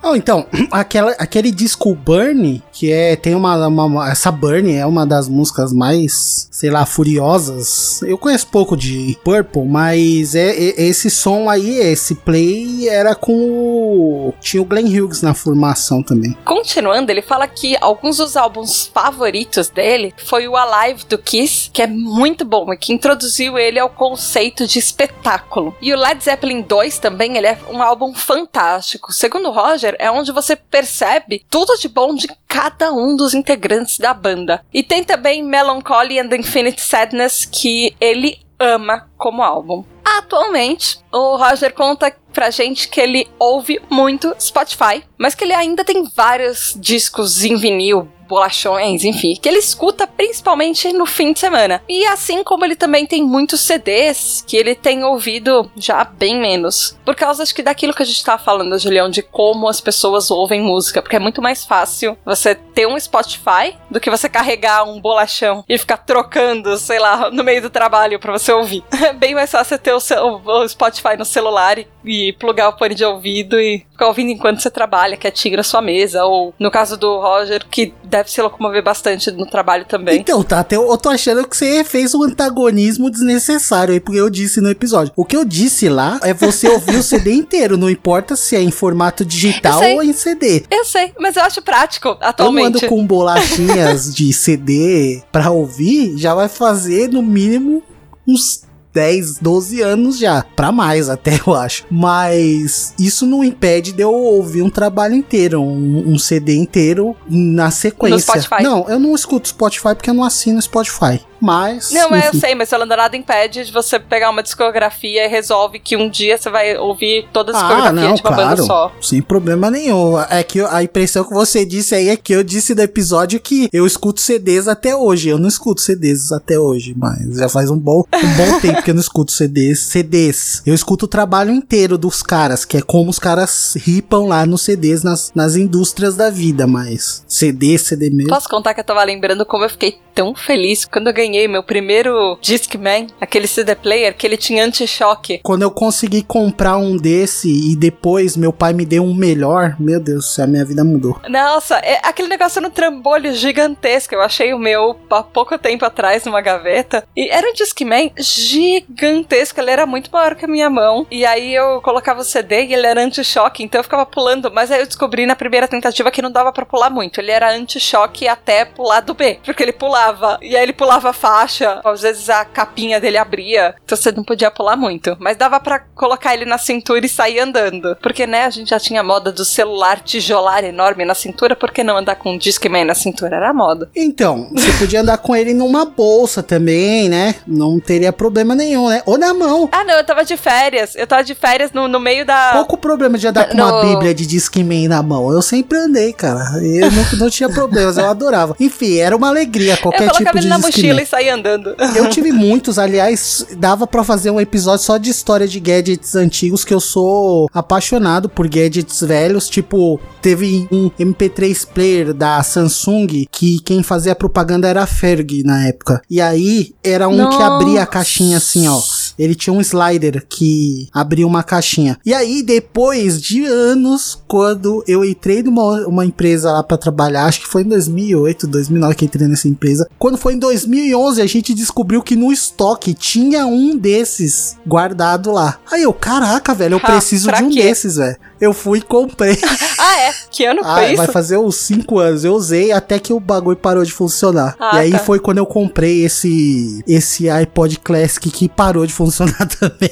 Oh, 0.04 0.18
então, 0.18 0.46
aquela, 0.70 1.12
aquele 1.12 1.50
disco 1.50 1.96
Burn, 1.96 2.62
que 2.74 2.92
é, 2.92 3.16
tem 3.16 3.34
uma, 3.34 3.68
uma, 3.68 4.12
Essa 4.12 4.30
Burn 4.30 4.76
é 4.76 4.86
uma 4.86 5.08
das 5.08 5.30
músicas 5.30 5.72
mais, 5.72 6.50
sei 6.52 6.70
lá, 6.70 6.86
furiosas. 6.86 8.02
Eu 8.02 8.18
conheço 8.18 8.48
pouco 8.48 8.76
de 8.76 9.18
Purple, 9.24 9.66
mas 9.66 10.36
é, 10.36 10.50
é 10.50 10.84
esse 10.84 11.10
som 11.10 11.50
aí, 11.50 11.78
esse 11.78 12.16
play, 12.16 12.90
era 12.90 13.16
com 13.16 13.34
o. 13.34 14.34
Tinha 14.42 14.62
o 14.62 14.66
Glenn 14.66 14.88
Hughes 14.88 15.22
na 15.22 15.34
formação 15.34 16.04
também. 16.04 16.36
Continuando, 16.44 17.10
ele 17.10 17.22
fala 17.22 17.48
que 17.48 17.78
alguns 17.80 18.18
dos 18.18 18.36
álbuns 18.36 18.92
favoritos 18.94 19.70
dele 19.70 20.14
foi 20.18 20.50
o 20.50 20.56
Alive 20.58 21.06
do 21.06 21.18
Kiss, 21.18 21.70
que 21.72 21.82
é 21.82 21.88
muito 21.88 22.44
bom 22.44 22.74
e 22.74 22.78
que 22.78 22.92
introduziu 22.92 23.58
ele 23.58 23.80
ao 23.80 23.90
conceito 23.90 24.68
de 24.68 24.80
espetáculo. 24.80 25.74
E 25.82 25.94
o 25.94 25.98
Led 25.98 26.22
Zeppelin 26.22 26.62
2 26.62 27.00
também, 27.00 27.38
ele 27.38 27.48
é 27.48 27.58
um 27.72 27.82
álbum 27.82 28.14
fantástico 28.14 28.65
fantástico. 28.66 29.14
Segundo 29.14 29.52
Roger, 29.52 29.96
é 30.00 30.10
onde 30.10 30.32
você 30.32 30.56
percebe 30.56 31.46
tudo 31.50 31.78
de 31.78 31.88
bom 31.88 32.16
de 32.16 32.28
cada 32.48 32.92
um 32.92 33.16
dos 33.16 33.34
integrantes 33.34 34.00
da 34.00 34.14
banda. 34.14 34.64
E 34.74 34.82
tem 34.82 35.04
também 35.04 35.44
Melancholy 35.44 36.20
and 36.20 36.36
Infinite 36.36 36.82
Sadness, 36.82 37.46
que 37.46 37.96
ele 38.02 38.40
ama 38.60 39.08
como 39.18 39.44
álbum. 39.44 39.84
Atualmente, 40.04 41.00
o 41.12 41.36
Roger 41.36 41.74
conta 41.74 42.16
pra 42.36 42.52
gente 42.52 42.90
que 42.90 43.00
ele 43.00 43.28
ouve 43.40 43.82
muito 43.90 44.36
Spotify, 44.38 45.02
mas 45.18 45.34
que 45.34 45.46
ele 45.46 45.54
ainda 45.54 45.86
tem 45.86 46.04
vários 46.04 46.76
discos 46.78 47.46
em 47.46 47.56
vinil, 47.56 48.10
bolachões, 48.28 49.04
enfim, 49.04 49.38
que 49.42 49.48
ele 49.48 49.60
escuta 49.60 50.06
principalmente 50.06 50.92
no 50.92 51.06
fim 51.06 51.34
de 51.34 51.40
semana. 51.40 51.82
E 51.88 52.06
assim 52.06 52.44
como 52.44 52.66
ele 52.66 52.76
também 52.76 53.06
tem 53.06 53.24
muitos 53.24 53.62
CDs 53.62 54.44
que 54.46 54.58
ele 54.58 54.76
tem 54.76 55.04
ouvido 55.04 55.72
já 55.76 56.04
bem 56.04 56.40
menos. 56.40 56.98
Por 57.06 57.16
causa 57.16 57.44
acho 57.44 57.56
que 57.56 57.64
daquilo 57.64 57.94
que 57.94 58.04
a 58.04 58.06
gente 58.06 58.24
tava 58.24 58.42
falando, 58.42 58.78
Julião, 58.78 59.10
de 59.10 59.22
como 59.22 59.68
as 59.70 59.80
pessoas 59.80 60.30
ouvem 60.30 60.62
música, 60.62 61.02
porque 61.02 61.16
é 61.16 61.20
muito 61.20 61.42
mais 61.42 61.66
fácil 61.66 62.18
você 62.26 62.56
ter 62.56 62.88
um 62.88 63.00
Spotify 63.00 63.78
do 63.90 64.00
que 64.00 64.10
você 64.10 64.28
carregar 64.28 64.84
um 64.84 65.00
bolachão 65.00 65.64
e 65.70 65.78
ficar 65.78 65.98
trocando, 65.98 66.78
sei 66.78 67.00
lá, 67.00 67.30
no 67.30 67.44
meio 67.44 67.62
do 67.62 67.70
trabalho 67.70 68.20
para 68.20 68.34
você 68.34 68.52
ouvir. 68.52 68.84
É 69.06 69.14
bem 69.14 69.36
mais 69.36 69.52
fácil 69.52 69.78
ter 69.78 69.94
o, 69.94 70.00
seu, 70.00 70.42
o 70.44 70.68
Spotify 70.68 71.16
no 71.16 71.26
celular 71.26 71.78
e, 71.78 71.88
e 72.04 72.25
plugar 72.34 72.70
o 72.70 72.78
fone 72.78 72.96
de 72.96 73.04
ouvido 73.04 73.60
e 73.60 73.86
ficar 73.92 74.08
ouvindo 74.08 74.32
enquanto 74.32 74.62
você 74.62 74.70
trabalha, 74.70 75.18
quietinho 75.18 75.58
na 75.58 75.64
sua 75.64 75.82
mesa, 75.82 76.26
ou 76.26 76.54
no 76.60 76.70
caso 76.70 76.98
do 76.98 77.20
Roger, 77.20 77.66
que 77.70 77.94
deve 78.04 78.30
se 78.32 78.42
locomover 78.42 78.84
bastante 78.84 79.32
no 79.32 79.46
trabalho 79.46 79.86
também. 79.86 80.20
Então, 80.20 80.44
tá, 80.44 80.60
até 80.60 80.76
eu 80.76 80.98
tô 80.98 81.10
achando 81.10 81.48
que 81.48 81.56
você 81.56 81.84
fez 81.84 82.14
um 82.14 82.24
antagonismo 82.24 83.10
desnecessário 83.10 83.94
aí, 83.94 84.00
porque 84.00 84.20
eu 84.20 84.30
disse 84.30 84.62
no 84.62 84.70
episódio. 84.70 85.14
O 85.16 85.26
que 85.26 85.36
eu 85.36 85.46
disse 85.46 85.90
lá 85.90 86.20
é 86.24 86.34
você 86.34 86.68
ouvir 86.68 86.98
o 86.98 87.04
CD 87.04 87.34
inteiro, 87.34 87.78
não 87.78 87.90
importa 87.90 88.36
se 88.36 88.56
é 88.56 88.62
em 88.62 88.72
formato 88.72 89.26
digital 89.26 89.82
ou 89.82 90.04
em 90.04 90.14
CD. 90.14 90.66
Eu 90.70 90.86
sei, 90.86 91.14
mas 91.20 91.36
eu 91.36 91.44
acho 91.44 91.62
prático 91.62 92.18
atualmente. 92.22 92.64
Eu 92.64 92.68
ando 92.68 92.88
com 92.88 93.06
bolachinhas 93.06 94.14
de 94.14 94.32
CD 94.34 95.24
pra 95.32 95.52
ouvir, 95.52 96.18
já 96.18 96.34
vai 96.34 96.50
fazer 96.50 97.10
no 97.10 97.22
mínimo 97.22 97.84
uns 98.28 98.65
10, 98.96 99.40
12 99.40 99.82
anos 99.82 100.18
já. 100.18 100.46
Pra 100.56 100.72
mais 100.72 101.10
até, 101.10 101.40
eu 101.46 101.54
acho. 101.54 101.86
Mas 101.92 102.94
isso 102.98 103.26
não 103.26 103.44
impede 103.44 103.92
de 103.92 104.02
eu 104.02 104.14
ouvir 104.14 104.62
um 104.62 104.70
trabalho 104.70 105.14
inteiro, 105.14 105.62
um, 105.62 106.14
um 106.14 106.18
CD 106.18 106.56
inteiro 106.56 107.16
na 107.30 107.70
sequência. 107.70 108.16
Não, 108.64 108.90
eu 108.90 109.00
não 109.00 109.14
escuto 109.14 109.50
Spotify 109.50 109.94
porque 109.94 110.10
eu 110.10 110.14
não 110.14 110.24
assino 110.24 110.62
Spotify. 110.62 111.20
Mas. 111.46 111.92
Não, 111.92 112.10
mas 112.10 112.26
eu 112.26 112.40
sei, 112.40 112.56
mas 112.56 112.68
falando 112.72 112.96
nada 112.96 113.16
impede 113.16 113.66
de 113.66 113.72
você 113.72 114.00
pegar 114.00 114.32
uma 114.32 114.42
discografia 114.42 115.26
e 115.26 115.28
resolve 115.28 115.78
que 115.78 115.96
um 115.96 116.10
dia 116.10 116.40
você 116.40 116.50
vai 116.50 116.76
ouvir 116.76 117.28
toda 117.32 117.52
a 117.52 117.54
discografia 117.54 117.90
ah, 117.90 117.94
não, 117.94 118.16
de 118.16 118.22
uma 118.24 118.34
claro, 118.34 118.50
banda 118.50 118.64
só. 118.64 118.92
Sem 119.00 119.22
problema 119.22 119.70
nenhum. 119.70 120.20
É 120.20 120.42
que 120.42 120.60
a 120.60 120.82
impressão 120.82 121.24
que 121.24 121.32
você 121.32 121.64
disse 121.64 121.94
aí 121.94 122.10
é 122.10 122.18
que 122.18 122.34
eu 122.34 122.44
disse 122.44 122.74
do 122.74 122.82
episódio 122.82 123.40
que 123.40 123.70
eu 123.72 123.86
escuto 123.86 124.22
CDs 124.22 124.68
até 124.68 124.96
hoje. 124.96 125.30
Eu 125.30 125.38
não 125.38 125.48
escuto 125.48 125.82
CDs 125.82 126.32
até 126.32 126.58
hoje, 126.58 126.96
mas 126.98 127.38
já 127.38 127.48
faz 127.48 127.70
um 127.70 127.78
bom, 127.78 128.04
um 128.12 128.38
bom 128.38 128.58
tempo 128.62 128.82
que 128.82 128.90
eu 128.90 128.96
não 128.96 129.02
escuto 129.02 129.32
CDs. 129.32 129.82
CDs. 129.82 130.64
Eu 130.66 130.74
escuto 130.74 131.06
o 131.06 131.08
trabalho 131.08 131.52
inteiro 131.52 131.96
dos 131.96 132.24
caras, 132.24 132.66
que 132.66 132.78
é 132.78 132.82
como 132.82 133.12
os 133.12 133.20
caras 133.20 133.76
ripam 133.76 134.26
lá 134.26 134.48
nos 134.48 134.64
CDs 134.64 135.04
nas, 135.04 135.32
nas 135.36 135.56
indústrias 135.56 136.16
da 136.16 136.32
vida, 136.32 136.66
mas 136.66 137.24
CD, 137.28 137.78
CD 137.78 138.10
mesmo. 138.10 138.30
Posso 138.30 138.50
contar 138.50 138.74
que 138.74 138.80
eu 138.80 138.84
tava 138.84 139.04
lembrando 139.04 139.46
como 139.46 139.64
eu 139.64 139.70
fiquei 139.70 140.00
tão 140.16 140.34
feliz 140.34 140.86
quando 140.86 141.08
eu 141.08 141.14
ganhei 141.14 141.35
meu 141.48 141.64
primeiro 141.64 142.38
Discman, 142.42 143.08
aquele 143.20 143.48
CD 143.48 143.76
player 143.76 144.16
que 144.16 144.26
ele 144.26 144.38
tinha 144.38 144.64
anti-choque. 144.64 145.40
Quando 145.44 145.62
eu 145.62 145.72
consegui 145.72 146.24
comprar 146.24 146.78
um 146.78 146.98
desse 146.98 147.50
e 147.50 147.76
depois 147.76 148.36
meu 148.38 148.54
pai 148.54 148.74
me 148.74 148.86
deu 148.86 149.04
um 149.04 149.14
melhor, 149.14 149.76
meu 149.80 150.00
Deus, 150.00 150.38
a 150.40 150.48
minha 150.48 150.66
vida 150.66 150.84
mudou. 150.84 151.20
Nossa, 151.30 151.76
é, 151.78 152.00
aquele 152.04 152.28
negócio 152.28 152.62
no 152.62 152.70
trambolho 152.70 153.34
gigantesco. 153.34 154.16
Eu 154.16 154.22
achei 154.22 154.54
o 154.54 154.60
meu 154.60 154.96
há 155.10 155.24
pouco 155.24 155.58
tempo 155.58 155.86
atrás 155.86 156.26
numa 156.26 156.42
gaveta. 156.42 157.08
E 157.16 157.30
era 157.30 157.50
um 157.50 157.54
Discman 157.54 158.12
gigantesco, 158.18 159.60
ele 159.60 159.72
era 159.72 159.86
muito 159.86 160.10
maior 160.12 160.36
que 160.36 160.46
a 160.46 160.48
minha 160.48 160.70
mão. 160.70 161.06
E 161.10 161.26
aí 161.26 161.54
eu 161.54 161.82
colocava 161.82 162.22
o 162.22 162.26
CD 162.26 162.66
e 162.66 162.74
ele 162.74 162.88
era 162.88 163.04
anti-choque, 163.04 163.64
então 163.64 163.80
eu 163.80 163.84
ficava 163.84 164.06
pulando. 164.06 164.52
Mas 164.54 164.72
aí 164.72 164.80
eu 164.80 164.88
descobri 164.88 165.26
na 165.26 165.36
primeira 165.36 165.68
tentativa 165.68 166.12
que 166.12 166.22
não 166.22 166.32
dava 166.32 166.52
para 166.52 166.66
pular 166.66 166.90
muito. 166.90 167.20
Ele 167.20 167.32
era 167.32 167.54
anti-choque 167.54 168.28
até 168.28 168.66
pular 168.66 169.02
do 169.02 169.14
B, 169.14 169.40
porque 169.44 169.64
ele 169.64 169.74
pulava. 169.74 170.38
E 170.42 170.56
aí 170.56 170.64
ele 170.64 170.74
pulava 170.74 171.14
faixa. 171.16 171.82
Às 171.84 172.02
vezes 172.02 172.30
a 172.30 172.46
capinha 172.46 173.00
dele 173.00 173.18
abria. 173.18 173.74
Então 173.84 173.98
você 173.98 174.12
não 174.12 174.24
podia 174.24 174.52
pular 174.52 174.76
muito. 174.76 175.16
Mas 175.20 175.38
dava 175.38 175.60
para 175.60 175.80
colocar 175.80 176.34
ele 176.34 176.46
na 176.46 176.58
cintura 176.58 177.06
e 177.06 177.10
sair 177.10 177.40
andando. 177.40 177.96
Porque, 178.02 178.28
né, 178.28 178.46
a 178.46 178.50
gente 178.50 178.70
já 178.70 178.80
tinha 178.80 179.02
moda 179.04 179.32
do 179.32 179.46
celular 179.46 180.02
tijolar 180.02 180.64
enorme 180.64 181.06
na 181.06 181.16
cintura. 181.16 181.56
Por 181.56 181.72
que 181.72 181.84
não 181.84 181.98
andar 181.98 182.16
com 182.16 182.34
um 182.34 182.38
Discman 182.38 182.86
na 182.86 182.94
cintura? 182.94 183.38
Era 183.38 183.54
moda. 183.54 183.90
Então, 183.96 184.50
você 184.52 184.72
podia 184.74 185.02
andar 185.02 185.18
com 185.18 185.36
ele 185.36 185.54
numa 185.54 185.86
bolsa 185.86 186.44
também, 186.44 187.10
né? 187.10 187.36
Não 187.48 187.80
teria 187.80 188.12
problema 188.12 188.54
nenhum, 188.54 188.90
né? 188.90 189.02
Ou 189.06 189.18
na 189.18 189.34
mão. 189.34 189.70
Ah, 189.72 189.84
não, 189.84 189.96
eu 189.96 190.04
tava 190.04 190.24
de 190.26 190.36
férias. 190.38 190.96
Eu 190.96 191.08
tava 191.08 191.24
de 191.24 191.34
férias 191.34 191.72
no, 191.72 191.88
no 191.88 192.00
meio 192.00 192.26
da. 192.26 192.52
Pouco 192.54 192.78
problema 192.78 193.18
de 193.18 193.28
andar 193.28 193.48
com 193.48 193.58
no... 193.58 193.64
uma 193.64 193.82
bíblia 193.82 194.14
de 194.14 194.26
Discman 194.26 194.88
na 194.88 195.02
mão. 195.02 195.32
Eu 195.32 195.42
sempre 195.42 195.78
andei, 195.78 196.14
cara. 196.14 196.60
Eu 196.62 196.92
não, 196.92 197.20
não 197.20 197.30
tinha 197.30 197.50
problemas, 197.50 197.98
eu 197.98 198.10
adorava. 198.10 198.56
Enfim, 198.60 198.98
era 198.98 199.16
uma 199.16 199.30
alegria 199.30 199.78
qualquer 199.78 200.08
eu 200.08 200.14
tipo 200.14 200.32
de 200.32 200.38
ele 200.40 200.48
na 200.48 200.58
mochila 200.58 201.02
e 201.06 201.10
sair 201.10 201.30
andando. 201.30 201.76
Eu 201.96 202.10
tive 202.12 202.32
muitos, 202.32 202.78
aliás, 202.78 203.46
dava 203.58 203.88
pra 203.88 204.04
fazer 204.04 204.32
um 204.32 204.42
episódio 204.42 204.84
só 204.84 204.98
de 204.98 205.10
história 205.10 205.48
de 205.48 205.60
gadgets 205.60 206.16
antigos, 206.16 206.66
que 206.66 206.74
eu 206.74 206.80
sou 206.80 207.50
apaixonado 207.54 208.28
por 208.28 208.48
gadgets 208.48 209.02
velhos. 209.02 209.48
Tipo, 209.48 210.00
teve 210.22 210.68
um 210.72 210.90
MP3 211.00 211.68
player 211.68 212.14
da 212.14 212.42
Samsung 212.44 213.26
que 213.32 213.60
quem 213.60 213.84
fazia 213.84 214.16
propaganda 214.16 214.68
era 214.68 214.84
a 214.84 214.88
Ferg 214.88 215.44
na 215.44 215.68
época. 215.68 216.02
E 216.10 216.20
aí 216.20 216.74
era 216.84 217.08
um 217.08 217.30
que 217.30 217.42
abria 217.42 217.84
a 217.84 217.88
caixinha 217.88 218.38
assim, 218.38 218.68
ó. 218.68 218.82
Ele 219.18 219.36
tinha 219.36 219.54
um 219.54 219.62
slider 219.62 220.26
que 220.28 220.88
abria 220.94 221.26
uma 221.26 221.44
caixinha. 221.44 221.98
E 222.06 222.14
aí, 222.14 222.44
depois 222.44 223.22
de 223.22 223.46
anos, 223.46 224.22
quando 224.28 224.84
eu 224.88 225.04
entrei 225.06 225.42
numa 225.44 225.86
uma 225.88 226.06
empresa 226.06 226.52
lá 226.52 226.64
pra 226.64 226.78
trabalhar, 226.78 227.26
acho 227.26 227.42
que 227.42 227.48
foi 227.48 227.62
em 227.64 227.68
2008, 227.68 228.48
2009 228.48 228.96
que 228.96 229.06
eu 229.06 229.08
entrei 229.08 229.28
nessa 229.28 229.48
empresa. 229.48 229.88
Quando 229.98 230.18
foi 230.18 230.34
em 230.34 230.40
2011, 230.40 231.22
a 231.22 231.26
gente 231.26 231.54
descobriu 231.54 232.02
que 232.02 232.16
no 232.16 232.32
estoque 232.32 232.94
tinha 232.94 233.46
um 233.46 233.78
desses 233.78 234.58
guardado 234.66 235.32
lá. 235.32 235.60
Aí 235.72 235.84
eu, 235.84 235.94
caraca, 235.94 236.54
velho, 236.54 236.76
eu 236.76 236.80
Ah, 236.84 236.92
preciso 236.92 237.32
de 237.32 237.44
um 237.44 237.50
quê? 237.50 237.62
desses, 237.64 237.96
velho. 237.96 238.18
Eu 238.40 238.54
fui 238.54 238.80
e 238.80 238.82
comprei. 238.82 239.38
ah, 239.80 240.00
é? 240.02 240.14
Que 240.30 240.46
ano 240.46 240.62
Ah, 240.64 240.76
foi 240.76 240.88
isso? 240.88 240.98
vai 240.98 241.08
fazer 241.08 241.38
uns 241.38 241.56
5 241.56 241.98
anos. 242.00 242.26
Eu 242.26 242.34
usei 242.34 242.72
até 242.72 243.00
que 243.00 243.14
o 243.14 243.20
bagulho 243.20 243.56
parou 243.56 243.84
de 243.84 243.94
funcionar. 243.94 244.56
Ah, 244.60 244.76
e 244.76 244.80
aí 244.80 244.92
tá. 244.92 245.00
foi 245.00 245.20
quando 245.20 245.38
eu 245.38 245.46
comprei 245.46 246.04
esse 246.04 246.84
esse 246.86 247.30
iPod 247.30 247.80
Classic 247.80 248.30
que 248.30 248.50
parou 248.50 248.86
de 248.86 248.92
funcionar 248.94 249.05
também. 249.60 249.92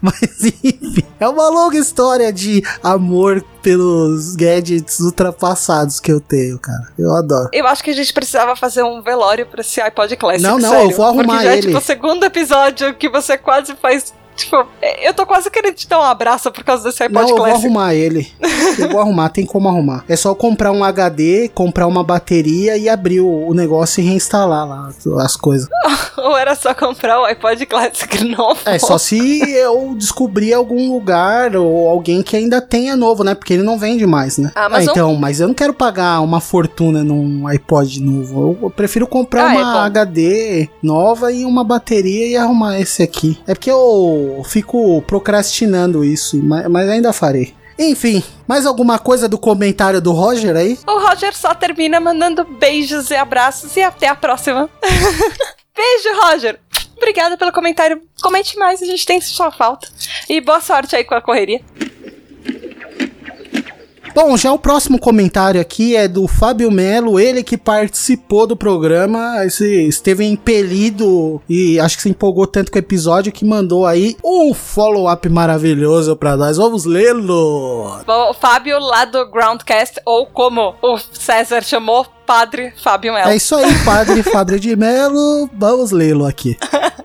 Mas 0.00 0.44
enfim, 0.62 1.04
é 1.18 1.28
uma 1.28 1.48
longa 1.48 1.76
história 1.76 2.32
de 2.32 2.62
amor 2.82 3.44
pelos 3.62 4.36
gadgets 4.36 5.00
ultrapassados 5.00 6.00
que 6.00 6.12
eu 6.12 6.20
tenho, 6.20 6.58
cara. 6.58 6.88
Eu 6.98 7.14
adoro. 7.14 7.48
Eu 7.52 7.66
acho 7.66 7.82
que 7.82 7.90
a 7.90 7.94
gente 7.94 8.12
precisava 8.12 8.54
fazer 8.54 8.82
um 8.82 9.02
velório 9.02 9.46
pra 9.46 9.60
esse 9.60 9.80
iPod 9.80 10.16
Classic. 10.16 10.42
Não, 10.42 10.58
não, 10.58 10.70
sério, 10.70 10.90
eu 10.90 10.96
vou 10.96 11.06
arrumar 11.06 11.24
Porque 11.24 11.44
já 11.44 11.50
é 11.50 11.58
ele. 11.58 11.66
tipo 11.66 11.78
o 11.78 11.80
segundo 11.80 12.24
episódio 12.24 12.94
que 12.94 13.08
você 13.08 13.36
quase 13.36 13.74
faz. 13.74 14.12
Tipo, 14.36 14.66
eu 15.02 15.14
tô 15.14 15.24
quase 15.26 15.50
querendo 15.50 15.74
te 15.74 15.88
dar 15.88 16.00
um 16.00 16.02
abraço 16.02 16.50
por 16.50 16.64
causa 16.64 16.84
desse 16.84 17.02
iPod 17.02 17.22
Não, 17.22 17.28
eu 17.30 17.36
vou 17.36 17.44
Classic. 17.44 17.64
arrumar 17.66 17.94
ele. 17.94 18.32
Eu 18.78 18.90
vou 18.90 19.00
arrumar, 19.00 19.28
tem 19.28 19.46
como 19.46 19.68
arrumar. 19.68 20.04
É 20.08 20.16
só 20.16 20.34
comprar 20.34 20.72
um 20.72 20.82
HD, 20.82 21.48
comprar 21.54 21.86
uma 21.86 22.02
bateria 22.02 22.76
e 22.76 22.88
abrir 22.88 23.20
o, 23.20 23.48
o 23.48 23.54
negócio 23.54 24.00
e 24.00 24.04
reinstalar 24.06 24.66
lá 24.66 24.90
as 25.22 25.36
coisas. 25.36 25.68
Ou 26.16 26.36
era 26.36 26.54
só 26.54 26.74
comprar 26.74 27.20
o 27.20 27.24
iPod 27.24 27.66
Classic 27.66 28.24
novo? 28.24 28.58
É, 28.64 28.78
só 28.78 28.98
se 28.98 29.18
eu 29.50 29.94
descobrir 29.96 30.52
algum 30.52 30.92
lugar 30.92 31.56
ou 31.56 31.88
alguém 31.88 32.22
que 32.22 32.36
ainda 32.36 32.60
tenha 32.60 32.96
novo, 32.96 33.22
né? 33.24 33.34
Porque 33.34 33.52
ele 33.52 33.62
não 33.62 33.78
vende 33.78 34.06
mais, 34.06 34.38
né? 34.38 34.50
Ah, 34.54 34.68
mas 34.68 34.88
ah, 34.88 34.90
então, 34.90 35.14
mas 35.16 35.40
eu 35.40 35.48
não 35.48 35.54
quero 35.54 35.74
pagar 35.74 36.20
uma 36.20 36.40
fortuna 36.40 37.02
num 37.04 37.46
iPod 37.46 38.00
novo. 38.00 38.58
Eu, 38.62 38.70
prefiro 38.70 39.06
comprar 39.06 39.48
Ah, 39.50 39.54
é 39.54 39.58
uma 39.58 39.72
bom. 39.72 39.78
HD 39.80 40.68
nova 40.82 41.32
e 41.32 41.44
uma 41.44 41.64
bateria 41.64 42.26
e 42.26 42.36
arrumar 42.36 42.80
esse 42.80 43.02
aqui. 43.02 43.38
É 43.46 43.54
porque 43.54 43.70
eu 43.70 44.23
fico 44.44 45.02
procrastinando 45.02 46.04
isso, 46.04 46.42
mas, 46.42 46.88
ainda 46.88 47.12
farei. 47.12 47.54
Enfim, 47.78 48.22
mais 48.46 48.66
alguma 48.66 48.98
coisa 48.98 49.28
do 49.28 49.38
comentário 49.38 50.00
do 50.00 50.12
Roger 50.12 50.54
aí? 50.56 50.78
O 50.86 50.98
Roger 50.98 51.34
só 51.34 51.54
termina 51.54 51.98
mandando 51.98 52.44
beijos 52.44 53.10
e 53.10 53.16
abraços 53.16 53.76
e 53.76 53.82
até 53.82 54.08
a 54.08 54.14
próxima. 54.14 54.70
Beijo, 55.74 56.20
Roger. 56.22 56.60
Obrigada 56.96 57.36
pelo 57.36 57.52
comentário. 57.52 58.00
Comente 58.22 58.56
mais, 58.56 58.80
a 58.80 58.86
gente 58.86 59.04
tem 59.04 59.20
sua 59.20 59.50
falta. 59.50 59.88
E 60.28 60.40
boa 60.40 60.60
sorte 60.60 60.94
aí 60.94 61.02
com 61.02 61.14
a 61.14 61.20
correria. 61.20 61.60
Bom, 64.14 64.36
já 64.36 64.52
o 64.52 64.58
próximo 64.58 64.96
comentário 64.96 65.60
aqui 65.60 65.96
é 65.96 66.06
do 66.06 66.28
Fábio 66.28 66.70
Melo, 66.70 67.18
ele 67.18 67.42
que 67.42 67.58
participou 67.58 68.46
do 68.46 68.56
programa, 68.56 69.44
esse 69.44 69.88
esteve 69.88 70.24
impelido 70.24 71.42
e 71.48 71.80
acho 71.80 71.96
que 71.96 72.04
se 72.04 72.10
empolgou 72.10 72.46
tanto 72.46 72.70
com 72.70 72.78
o 72.78 72.78
episódio 72.78 73.32
que 73.32 73.44
mandou 73.44 73.84
aí 73.84 74.16
um 74.24 74.54
follow-up 74.54 75.28
maravilhoso 75.28 76.16
pra 76.16 76.36
nós. 76.36 76.58
Vamos 76.58 76.84
lê-lo! 76.84 78.04
O 78.06 78.34
Fábio 78.34 78.78
lá 78.78 79.04
do 79.04 79.28
Groundcast, 79.28 80.00
ou 80.04 80.26
como 80.26 80.76
o 80.80 80.96
César 80.96 81.62
chamou, 81.62 82.06
Padre 82.24 82.72
Fábio 82.80 83.12
Melo. 83.12 83.30
É 83.30 83.36
isso 83.36 83.56
aí, 83.56 83.74
padre 83.84 84.22
Fábio 84.22 84.60
de 84.60 84.76
Melo, 84.76 85.50
vamos 85.52 85.90
lê-lo 85.90 86.24
aqui. 86.24 86.56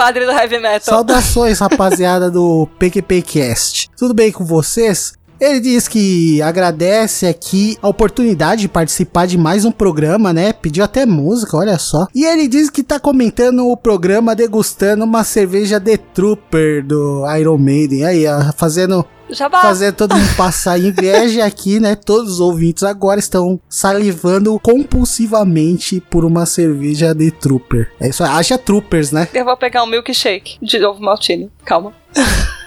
Padre 0.00 0.24
do 0.24 0.32
Heavy 0.32 0.58
Metal. 0.58 0.80
Saudações, 0.80 1.58
rapaziada 1.58 2.30
do 2.30 2.66
PQPcast. 2.78 3.90
Tudo 3.98 4.14
bem 4.14 4.32
com 4.32 4.46
vocês? 4.46 5.12
Ele 5.40 5.58
diz 5.58 5.88
que 5.88 6.42
agradece 6.42 7.26
aqui 7.26 7.78
a 7.80 7.88
oportunidade 7.88 8.60
de 8.60 8.68
participar 8.68 9.26
de 9.26 9.38
mais 9.38 9.64
um 9.64 9.72
programa, 9.72 10.34
né? 10.34 10.52
Pediu 10.52 10.84
até 10.84 11.06
música, 11.06 11.56
olha 11.56 11.78
só. 11.78 12.06
E 12.14 12.26
ele 12.26 12.46
diz 12.46 12.68
que 12.68 12.82
tá 12.82 13.00
comentando 13.00 13.66
o 13.66 13.76
programa 13.76 14.36
degustando 14.36 15.02
uma 15.02 15.24
cerveja 15.24 15.80
The 15.80 15.96
Trooper 15.96 16.84
do 16.84 17.24
Iron 17.38 17.56
Maiden. 17.56 18.04
Aí, 18.04 18.26
ó, 18.26 18.52
fazendo 18.54 19.02
Jabá. 19.30 19.62
fazer 19.62 19.92
todo 19.92 20.14
mundo 20.14 20.36
passar 20.36 20.78
inveja 20.78 21.44
aqui, 21.46 21.80
né? 21.80 21.94
Todos 21.94 22.34
os 22.34 22.40
ouvintes 22.40 22.82
agora 22.82 23.18
estão 23.18 23.58
salivando 23.66 24.58
compulsivamente 24.60 26.02
por 26.10 26.26
uma 26.26 26.44
cerveja 26.44 27.14
The 27.14 27.30
Trooper. 27.30 27.90
É 27.98 28.08
isso 28.10 28.22
aí, 28.22 28.30
haja 28.30 28.58
Troopers, 28.58 29.10
né? 29.10 29.26
Eu 29.32 29.46
vou 29.46 29.56
pegar 29.56 29.82
um 29.84 29.86
milkshake 29.86 30.58
de 30.60 30.84
ovo 30.84 31.00
maltine. 31.00 31.50
Calma. 31.64 31.94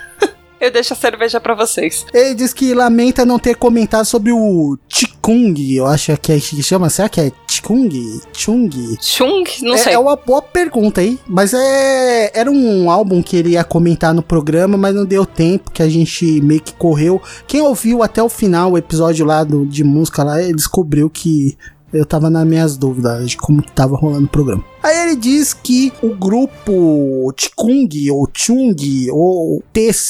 Eu 0.64 0.72
deixo 0.72 0.94
a 0.94 0.96
cerveja 0.96 1.42
pra 1.42 1.54
vocês. 1.54 2.06
Ele 2.14 2.36
diz 2.36 2.54
que 2.54 2.74
lamenta 2.74 3.26
não 3.26 3.38
ter 3.38 3.54
comentado 3.58 4.06
sobre 4.06 4.32
o 4.32 4.78
Chikung, 4.88 5.54
eu 5.76 5.86
acho 5.86 6.16
que 6.16 6.32
é 6.32 6.40
que 6.40 6.64
chama, 6.64 6.90
será 6.90 7.10
que 7.10 7.20
é 7.20 7.32
Chikung? 7.46 8.22
Chung? 8.32 8.70
Chung? 9.02 9.44
Não 9.62 9.76
é, 9.76 9.78
sei. 9.78 9.94
é 9.94 10.00
uma 10.00 10.16
boa 10.16 10.42
pergunta 10.42 11.02
aí, 11.02 11.20
mas 11.28 11.54
é 11.54 12.32
era 12.34 12.50
um 12.50 12.90
álbum 12.90 13.22
que 13.22 13.36
ele 13.36 13.50
ia 13.50 13.64
comentar 13.66 14.14
no 14.14 14.24
programa, 14.24 14.78
mas 14.78 14.96
não 14.96 15.04
deu 15.04 15.26
tempo, 15.26 15.70
que 15.70 15.84
a 15.84 15.90
gente 15.90 16.40
meio 16.42 16.62
que 16.62 16.72
correu. 16.72 17.22
Quem 17.46 17.62
ouviu 17.62 18.02
até 18.02 18.24
o 18.24 18.30
final 18.30 18.72
o 18.72 18.78
episódio 18.78 19.26
lá 19.26 19.44
do, 19.44 19.66
de 19.66 19.84
música 19.84 20.24
lá, 20.24 20.42
ele 20.42 20.54
descobriu 20.54 21.10
que 21.10 21.58
eu 21.94 22.06
tava 22.06 22.30
nas 22.30 22.46
minhas 22.46 22.76
dúvidas 22.76 23.30
de 23.30 23.38
como 23.38 23.62
que 23.62 23.72
tava 23.72 23.96
rolando 23.96 24.26
o 24.26 24.30
programa. 24.30 24.64
Aí 24.82 24.98
ele 25.06 25.16
diz 25.16 25.54
que 25.54 25.94
o 26.02 26.16
grupo 26.16 27.32
Chikung, 27.38 28.10
ou 28.12 28.28
Chung, 28.34 28.76
ou 29.12 29.64
TCHKUNG, 29.72 30.02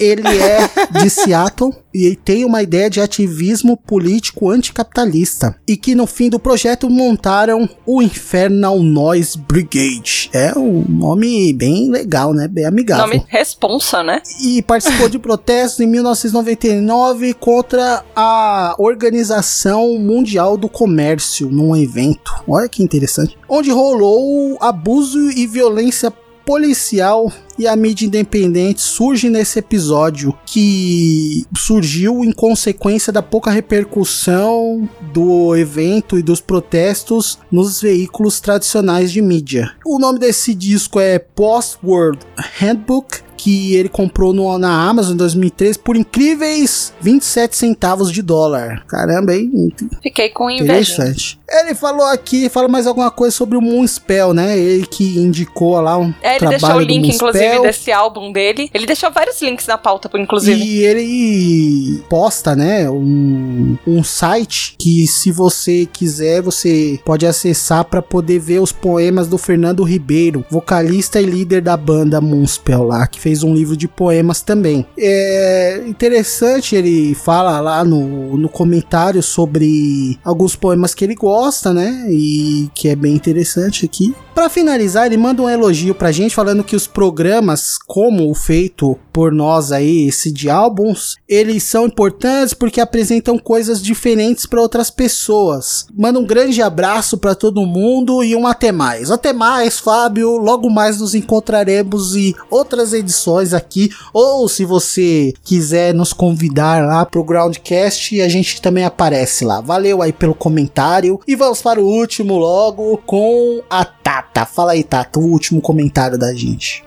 ele 0.00 0.26
é 0.26 0.68
de 1.02 1.10
Seattle 1.10 1.74
e 1.92 2.16
tem 2.16 2.44
uma 2.44 2.62
ideia 2.62 2.88
de 2.88 3.00
ativismo 3.00 3.76
político 3.76 4.48
anticapitalista. 4.48 5.54
E 5.68 5.76
que 5.76 5.94
no 5.94 6.06
fim 6.06 6.30
do 6.30 6.38
projeto 6.38 6.88
montaram 6.88 7.68
o 7.84 8.00
Infernal 8.00 8.78
Noise 8.80 9.36
Brigade. 9.38 10.30
É 10.32 10.56
um 10.56 10.84
nome 10.88 11.52
bem 11.52 11.90
legal, 11.90 12.32
né? 12.32 12.48
Bem 12.48 12.64
amigável 12.64 13.06
Nome 13.06 13.24
responsa, 13.28 14.02
né? 14.02 14.22
e 14.40 14.62
participou 14.62 15.08
de 15.08 15.18
protestos 15.20 15.80
em 15.80 15.86
1999 15.86 17.34
contra 17.34 18.02
a 18.16 18.74
Organização 18.78 19.98
Mundial 19.98 20.56
do 20.56 20.68
Comércio 20.68 21.50
num 21.50 21.76
evento. 21.76 22.32
Olha 22.48 22.68
que 22.68 22.82
interessante. 22.82 23.36
Onde 23.48 23.70
rolou 23.70 24.56
abuso 24.60 25.18
e 25.30 25.46
violência 25.46 26.10
policial 26.44 27.32
e 27.58 27.66
a 27.66 27.76
mídia 27.76 28.06
independente 28.06 28.80
surge 28.80 29.28
nesse 29.28 29.58
episódio 29.58 30.36
que 30.46 31.44
surgiu 31.56 32.24
em 32.24 32.32
consequência 32.32 33.12
da 33.12 33.22
pouca 33.22 33.50
repercussão 33.50 34.88
do 35.12 35.54
evento 35.56 36.18
e 36.18 36.22
dos 36.22 36.40
protestos 36.40 37.38
nos 37.50 37.80
veículos 37.80 38.40
tradicionais 38.40 39.12
de 39.12 39.20
mídia. 39.20 39.72
O 39.84 39.98
nome 39.98 40.18
desse 40.18 40.54
disco 40.54 40.98
é 40.98 41.18
Post-World 41.18 42.20
Handbook 42.58 43.29
que 43.40 43.74
ele 43.74 43.88
comprou 43.88 44.34
no, 44.34 44.58
na 44.58 44.86
Amazon 44.86 45.14
em 45.14 45.16
2013 45.16 45.78
por 45.78 45.96
incríveis 45.96 46.92
27 47.00 47.56
centavos 47.56 48.12
de 48.12 48.20
dólar. 48.20 48.84
Caramba, 48.86 49.34
hein? 49.34 49.72
Fiquei 50.02 50.28
com 50.28 50.50
inveja. 50.50 50.64
Interessante. 50.64 51.40
Ele 51.50 51.74
falou 51.74 52.06
aqui, 52.06 52.48
fala 52.48 52.68
mais 52.68 52.86
alguma 52.86 53.10
coisa 53.10 53.34
sobre 53.34 53.56
o 53.56 53.60
Moonspell, 53.60 54.34
né? 54.34 54.58
Ele 54.58 54.86
que 54.86 55.18
indicou 55.18 55.80
lá 55.80 55.96
um 55.98 56.14
É, 56.22 56.36
ele 56.36 56.38
trabalho 56.38 56.60
deixou 56.60 56.76
o 56.76 56.80
link, 56.80 57.14
inclusive, 57.14 57.60
desse 57.60 57.90
álbum 57.90 58.30
dele. 58.30 58.70
Ele 58.72 58.86
deixou 58.86 59.10
vários 59.10 59.40
links 59.40 59.66
na 59.66 59.78
pauta, 59.78 60.10
inclusive. 60.18 60.62
E 60.62 60.84
ele 60.84 62.02
posta, 62.08 62.54
né, 62.54 62.88
um, 62.90 63.76
um 63.86 64.04
site 64.04 64.74
que 64.78 65.06
se 65.06 65.32
você 65.32 65.88
quiser, 65.90 66.42
você 66.42 67.00
pode 67.04 67.26
acessar 67.26 67.84
para 67.84 68.02
poder 68.02 68.38
ver 68.38 68.60
os 68.60 68.70
poemas 68.70 69.26
do 69.26 69.38
Fernando 69.38 69.82
Ribeiro, 69.82 70.44
vocalista 70.50 71.20
e 71.20 71.24
líder 71.24 71.62
da 71.62 71.76
banda 71.76 72.20
Moonspell 72.20 72.84
lá, 72.84 73.06
que 73.06 73.18
fez 73.18 73.29
fez 73.30 73.44
um 73.44 73.54
livro 73.54 73.76
de 73.76 73.86
poemas 73.86 74.40
também. 74.40 74.84
É 74.98 75.84
interessante, 75.86 76.74
ele 76.74 77.14
fala 77.14 77.60
lá 77.60 77.84
no, 77.84 78.36
no 78.36 78.48
comentário 78.48 79.22
sobre 79.22 80.18
alguns 80.24 80.56
poemas 80.56 80.94
que 80.94 81.04
ele 81.04 81.14
gosta, 81.14 81.72
né? 81.72 82.06
E 82.10 82.68
que 82.74 82.88
é 82.88 82.96
bem 82.96 83.14
interessante 83.14 83.84
aqui. 83.84 84.12
Para 84.34 84.48
finalizar, 84.48 85.06
ele 85.06 85.16
manda 85.16 85.42
um 85.42 85.48
elogio 85.48 85.94
pra 85.94 86.10
gente 86.10 86.34
falando 86.34 86.64
que 86.64 86.74
os 86.74 86.86
programas, 86.86 87.78
como 87.86 88.28
o 88.28 88.34
feito 88.34 88.98
por 89.12 89.30
nós 89.30 89.70
aí, 89.70 90.08
esse 90.08 90.32
de 90.32 90.48
álbuns, 90.48 91.16
eles 91.28 91.62
são 91.62 91.86
importantes 91.86 92.54
porque 92.54 92.80
apresentam 92.80 93.38
coisas 93.38 93.82
diferentes 93.82 94.46
para 94.46 94.60
outras 94.60 94.90
pessoas. 94.90 95.86
Manda 95.94 96.18
um 96.18 96.26
grande 96.26 96.62
abraço 96.62 97.18
para 97.18 97.34
todo 97.34 97.66
mundo 97.66 98.24
e 98.24 98.34
um 98.34 98.46
até 98.46 98.72
mais. 98.72 99.10
Até 99.10 99.32
mais, 99.32 99.78
Fábio. 99.78 100.36
Logo 100.38 100.70
mais 100.70 100.98
nos 100.98 101.14
encontraremos 101.14 102.16
em 102.16 102.34
outras 102.50 102.92
edições 102.92 103.19
aqui. 103.54 103.90
Ou 104.12 104.48
se 104.48 104.64
você 104.64 105.32
quiser 105.44 105.94
nos 105.94 106.12
convidar 106.12 106.84
lá 106.86 107.04
pro 107.04 107.24
Groundcast, 107.24 108.20
a 108.20 108.28
gente 108.28 108.60
também 108.60 108.84
aparece 108.84 109.44
lá. 109.44 109.60
Valeu 109.60 110.02
aí 110.02 110.12
pelo 110.12 110.34
comentário. 110.34 111.20
E 111.26 111.34
vamos 111.36 111.60
para 111.60 111.80
o 111.80 111.86
último 111.86 112.38
logo 112.38 112.96
com 113.06 113.62
a 113.68 113.84
Tata. 113.84 114.46
Fala 114.46 114.72
aí, 114.72 114.82
Tata, 114.82 115.18
o 115.18 115.24
último 115.24 115.60
comentário 115.60 116.18
da 116.18 116.34
gente. 116.34 116.84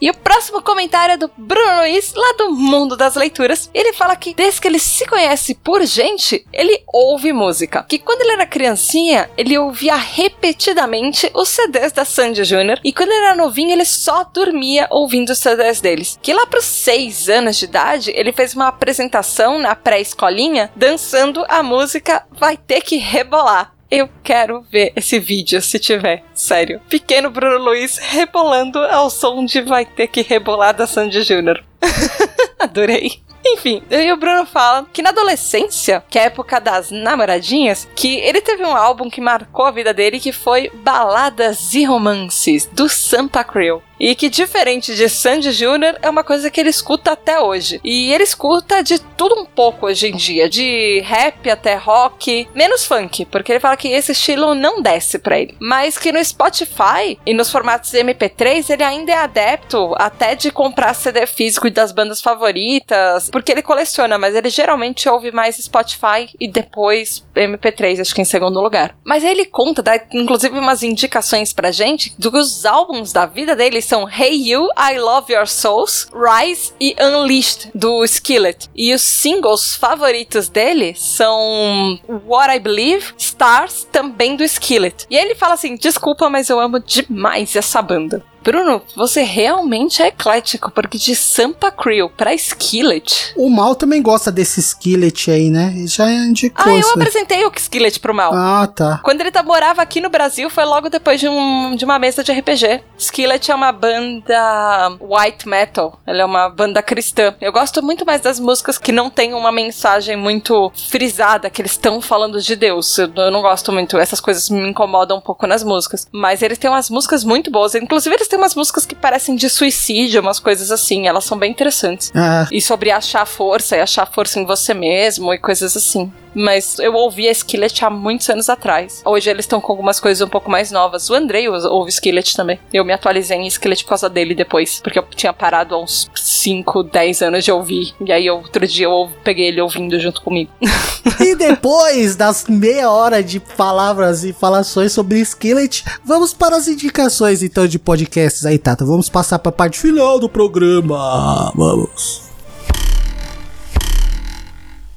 E 0.00 0.10
o 0.10 0.14
próximo 0.14 0.62
comentário 0.62 1.14
é 1.14 1.16
do 1.16 1.30
Bruno 1.36 1.78
Luiz, 1.78 2.12
lá 2.14 2.34
do 2.38 2.52
Mundo 2.52 2.96
das 2.96 3.16
Leituras. 3.16 3.68
Ele 3.74 3.92
fala 3.92 4.14
que 4.14 4.34
desde 4.34 4.60
que 4.60 4.68
ele 4.68 4.78
se 4.78 5.06
conhece 5.06 5.54
por 5.54 5.84
gente, 5.84 6.46
ele 6.52 6.82
ouve 6.86 7.32
música. 7.32 7.84
Que 7.88 7.98
quando 7.98 8.20
ele 8.20 8.32
era 8.32 8.46
criancinha, 8.46 9.28
ele 9.36 9.58
ouvia 9.58 9.96
repetidamente 9.96 11.30
os 11.34 11.48
CDs 11.48 11.92
da 11.92 12.04
Sandy 12.04 12.42
Jr. 12.42 12.80
E 12.84 12.92
quando 12.92 13.10
ele 13.10 13.24
era 13.24 13.34
novinho, 13.34 13.72
ele 13.72 13.84
só 13.84 14.24
dormia 14.24 14.86
ouvindo 14.90 15.30
os 15.30 15.38
CDs 15.38 15.80
deles. 15.80 16.18
Que 16.22 16.32
lá 16.32 16.46
pros 16.46 16.64
seis 16.64 17.28
anos 17.28 17.56
de 17.56 17.64
idade, 17.64 18.12
ele 18.14 18.32
fez 18.32 18.54
uma 18.54 18.68
apresentação 18.68 19.58
na 19.58 19.74
pré-escolinha 19.74 20.70
dançando 20.76 21.44
a 21.48 21.62
música 21.62 22.24
Vai 22.32 22.56
Ter 22.56 22.82
Que 22.82 22.96
Rebolar. 22.96 23.77
Eu 23.90 24.08
quero 24.22 24.60
ver 24.70 24.92
esse 24.94 25.18
vídeo, 25.18 25.62
se 25.62 25.78
tiver. 25.78 26.22
Sério. 26.34 26.78
Pequeno 26.90 27.30
Bruno 27.30 27.56
Luiz 27.56 27.96
rebolando 27.96 28.78
ao 28.80 29.08
som 29.08 29.46
de 29.46 29.62
Vai 29.62 29.86
Ter 29.86 30.08
Que 30.08 30.20
Rebolar 30.20 30.74
da 30.74 30.86
Sandy 30.86 31.22
Júnior. 31.22 31.64
Adorei. 32.58 33.22
Enfim, 33.46 33.82
e 33.90 34.12
o 34.12 34.16
Bruno 34.16 34.44
fala 34.44 34.86
que 34.92 35.00
na 35.00 35.08
adolescência, 35.08 36.04
que 36.10 36.18
é 36.18 36.22
a 36.22 36.24
época 36.26 36.60
das 36.60 36.90
namoradinhas, 36.90 37.88
que 37.96 38.16
ele 38.16 38.42
teve 38.42 38.62
um 38.62 38.76
álbum 38.76 39.08
que 39.08 39.22
marcou 39.22 39.64
a 39.64 39.70
vida 39.70 39.94
dele 39.94 40.20
que 40.20 40.32
foi 40.32 40.70
Baladas 40.74 41.72
e 41.72 41.84
Romances, 41.84 42.66
do 42.66 42.90
Sampa 42.90 43.42
Crew. 43.42 43.82
E 43.98 44.14
que, 44.14 44.28
diferente 44.28 44.94
de 44.94 45.08
Sandy 45.08 45.52
Jr., 45.52 45.98
é 46.02 46.08
uma 46.08 46.22
coisa 46.22 46.50
que 46.50 46.60
ele 46.60 46.70
escuta 46.70 47.12
até 47.12 47.40
hoje. 47.40 47.80
E 47.82 48.12
ele 48.12 48.24
escuta 48.24 48.82
de 48.82 48.98
tudo 48.98 49.34
um 49.34 49.44
pouco 49.44 49.86
hoje 49.86 50.08
em 50.08 50.16
dia, 50.16 50.48
de 50.48 51.00
rap 51.00 51.50
até 51.50 51.74
rock, 51.74 52.48
menos 52.54 52.84
funk, 52.84 53.24
porque 53.26 53.52
ele 53.52 53.60
fala 53.60 53.76
que 53.76 53.88
esse 53.88 54.12
estilo 54.12 54.54
não 54.54 54.80
desce 54.80 55.18
pra 55.18 55.38
ele. 55.38 55.56
Mas 55.60 55.98
que 55.98 56.12
no 56.12 56.24
Spotify 56.24 57.18
e 57.26 57.34
nos 57.34 57.50
formatos 57.50 57.92
MP3 57.92 58.70
ele 58.70 58.84
ainda 58.84 59.12
é 59.12 59.16
adepto 59.16 59.94
até 59.96 60.34
de 60.34 60.50
comprar 60.50 60.94
CD 60.94 61.26
físico 61.26 61.70
das 61.70 61.92
bandas 61.92 62.20
favoritas, 62.20 63.28
porque 63.30 63.52
ele 63.52 63.62
coleciona, 63.62 64.18
mas 64.18 64.34
ele 64.34 64.50
geralmente 64.50 65.08
ouve 65.08 65.32
mais 65.32 65.56
Spotify 65.56 66.28
e 66.38 66.46
depois 66.46 67.24
MP3, 67.34 68.00
acho 68.00 68.14
que 68.14 68.22
em 68.22 68.24
segundo 68.24 68.60
lugar. 68.60 68.96
Mas 69.04 69.24
aí 69.24 69.30
ele 69.30 69.44
conta, 69.46 69.82
dá 69.82 70.00
inclusive 70.12 70.58
umas 70.58 70.82
indicações 70.82 71.52
pra 71.52 71.70
gente 71.70 72.14
do 72.18 72.30
que 72.30 72.38
os 72.38 72.64
álbuns 72.64 73.12
da 73.12 73.26
vida 73.26 73.56
dele 73.56 73.78
são 73.88 74.06
Hey 74.06 74.50
You, 74.50 74.68
I 74.76 74.98
Love 74.98 75.32
Your 75.32 75.46
Souls, 75.46 76.08
Rise 76.12 76.74
e 76.78 76.94
Unleashed, 77.00 77.70
do 77.74 78.04
Skillet. 78.04 78.68
E 78.76 78.92
os 78.92 79.00
singles 79.00 79.74
favoritos 79.74 80.50
dele 80.50 80.94
são 80.94 81.98
What 82.26 82.54
I 82.54 82.58
Believe, 82.58 83.14
Stars, 83.16 83.88
também 83.90 84.36
do 84.36 84.44
Skillet. 84.44 85.06
E 85.08 85.16
ele 85.16 85.34
fala 85.34 85.54
assim: 85.54 85.74
desculpa, 85.74 86.28
mas 86.28 86.50
eu 86.50 86.60
amo 86.60 86.78
demais 86.78 87.56
essa 87.56 87.80
banda. 87.80 88.22
Bruno, 88.42 88.82
você 88.96 89.22
realmente 89.22 90.02
é 90.02 90.08
eclético, 90.08 90.70
porque 90.70 90.98
de 90.98 91.14
Sampa 91.14 91.70
Crew 91.70 92.08
pra 92.10 92.34
Skillet. 92.34 93.32
O 93.36 93.50
Mal 93.50 93.74
também 93.74 94.02
gosta 94.02 94.30
desse 94.30 94.60
Skillet 94.60 95.30
aí, 95.30 95.50
né? 95.50 95.74
Já 95.86 96.10
indicou. 96.10 96.64
Ah, 96.66 96.70
eu 96.70 96.80
isso 96.80 96.92
apresentei 96.94 97.44
o 97.44 97.52
Skillet 97.56 98.00
pro 98.00 98.14
Mal. 98.14 98.32
Ah, 98.34 98.66
tá. 98.66 99.00
Quando 99.02 99.20
ele 99.20 99.30
tá, 99.30 99.42
morava 99.42 99.82
aqui 99.82 100.00
no 100.00 100.10
Brasil, 100.10 100.48
foi 100.50 100.64
logo 100.64 100.88
depois 100.88 101.20
de, 101.20 101.28
um, 101.28 101.74
de 101.76 101.84
uma 101.84 101.98
mesa 101.98 102.22
de 102.24 102.32
RPG. 102.32 102.82
Skillet 102.96 103.50
é 103.50 103.54
uma 103.54 103.72
banda 103.72 104.96
white 105.00 105.48
metal. 105.48 106.00
Ela 106.06 106.22
é 106.22 106.24
uma 106.24 106.48
banda 106.48 106.82
cristã. 106.82 107.34
Eu 107.40 107.52
gosto 107.52 107.82
muito 107.82 108.04
mais 108.06 108.20
das 108.20 108.40
músicas 108.40 108.78
que 108.78 108.92
não 108.92 109.10
tem 109.10 109.34
uma 109.34 109.52
mensagem 109.52 110.16
muito 110.16 110.72
frisada, 110.88 111.50
que 111.50 111.60
eles 111.60 111.72
estão 111.72 112.00
falando 112.00 112.40
de 112.40 112.56
Deus. 112.56 112.98
Eu, 112.98 113.10
eu 113.16 113.30
não 113.30 113.42
gosto 113.42 113.72
muito, 113.72 113.98
essas 113.98 114.20
coisas 114.20 114.48
me 114.48 114.68
incomodam 114.68 115.18
um 115.18 115.20
pouco 115.20 115.46
nas 115.46 115.62
músicas. 115.62 116.06
Mas 116.12 116.42
eles 116.42 116.58
têm 116.58 116.70
umas 116.70 116.90
músicas 116.90 117.24
muito 117.24 117.50
boas. 117.50 117.74
Inclusive, 117.74 118.14
eles 118.14 118.27
têm 118.28 118.38
umas 118.38 118.54
músicas 118.54 118.86
que 118.86 118.94
parecem 118.94 119.34
de 119.34 119.48
suicídio, 119.48 120.20
umas 120.20 120.38
coisas 120.38 120.70
assim. 120.70 121.06
Elas 121.06 121.24
são 121.24 121.38
bem 121.38 121.50
interessantes. 121.50 122.12
Ah, 122.14 122.46
E 122.52 122.60
sobre 122.60 122.90
achar 122.90 123.26
força 123.26 123.76
e 123.76 123.80
achar 123.80 124.06
força 124.06 124.38
em 124.38 124.44
você 124.44 124.74
mesmo 124.74 125.32
e 125.32 125.38
coisas 125.38 125.76
assim. 125.76 126.12
Mas 126.34 126.78
eu 126.78 126.94
ouvi 126.94 127.26
a 127.26 127.32
Skillet 127.32 127.84
há 127.84 127.90
muitos 127.90 128.28
anos 128.28 128.48
atrás. 128.48 129.02
Hoje 129.04 129.28
eles 129.28 129.44
estão 129.44 129.60
com 129.60 129.72
algumas 129.72 129.98
coisas 129.98 130.20
um 130.20 130.28
pouco 130.28 130.50
mais 130.50 130.70
novas. 130.70 131.08
O 131.10 131.14
Andrei 131.14 131.48
ouve 131.48 131.90
Skillet 131.90 132.36
também. 132.36 132.60
Eu 132.72 132.84
me 132.84 132.92
atualizei 132.92 133.36
em 133.36 133.46
Skillet 133.46 133.82
por 133.82 133.90
causa 133.90 134.08
dele 134.08 134.34
depois. 134.34 134.80
Porque 134.80 134.98
eu 134.98 135.04
tinha 135.16 135.32
parado 135.32 135.74
há 135.74 135.82
uns 135.82 136.08
5, 136.14 136.84
10 136.84 137.22
anos 137.22 137.44
de 137.44 137.50
ouvir. 137.50 137.94
E 138.04 138.12
aí 138.12 138.30
outro 138.30 138.66
dia 138.66 138.86
eu 138.86 139.10
peguei 139.24 139.48
ele 139.48 139.60
ouvindo 139.60 139.98
junto 139.98 140.22
comigo. 140.22 140.50
E 141.20 141.34
depois 141.34 142.14
das 142.14 142.44
meia 142.48 142.90
hora 142.90 143.22
de 143.22 143.40
palavras 143.40 144.24
e 144.24 144.32
falações 144.32 144.92
sobre 144.92 145.18
Skillet, 145.20 145.82
vamos 146.04 146.32
para 146.32 146.56
as 146.56 146.68
indicações 146.68 147.42
então 147.42 147.66
de 147.66 147.78
podcasts 148.18 148.44
aí, 148.44 148.58
Tata. 148.58 148.84
Vamos 148.84 149.08
passar 149.08 149.38
para 149.38 149.50
a 149.50 149.52
parte 149.52 149.78
final 149.78 150.18
do 150.18 150.28
programa. 150.28 151.52
Vamos. 151.54 152.22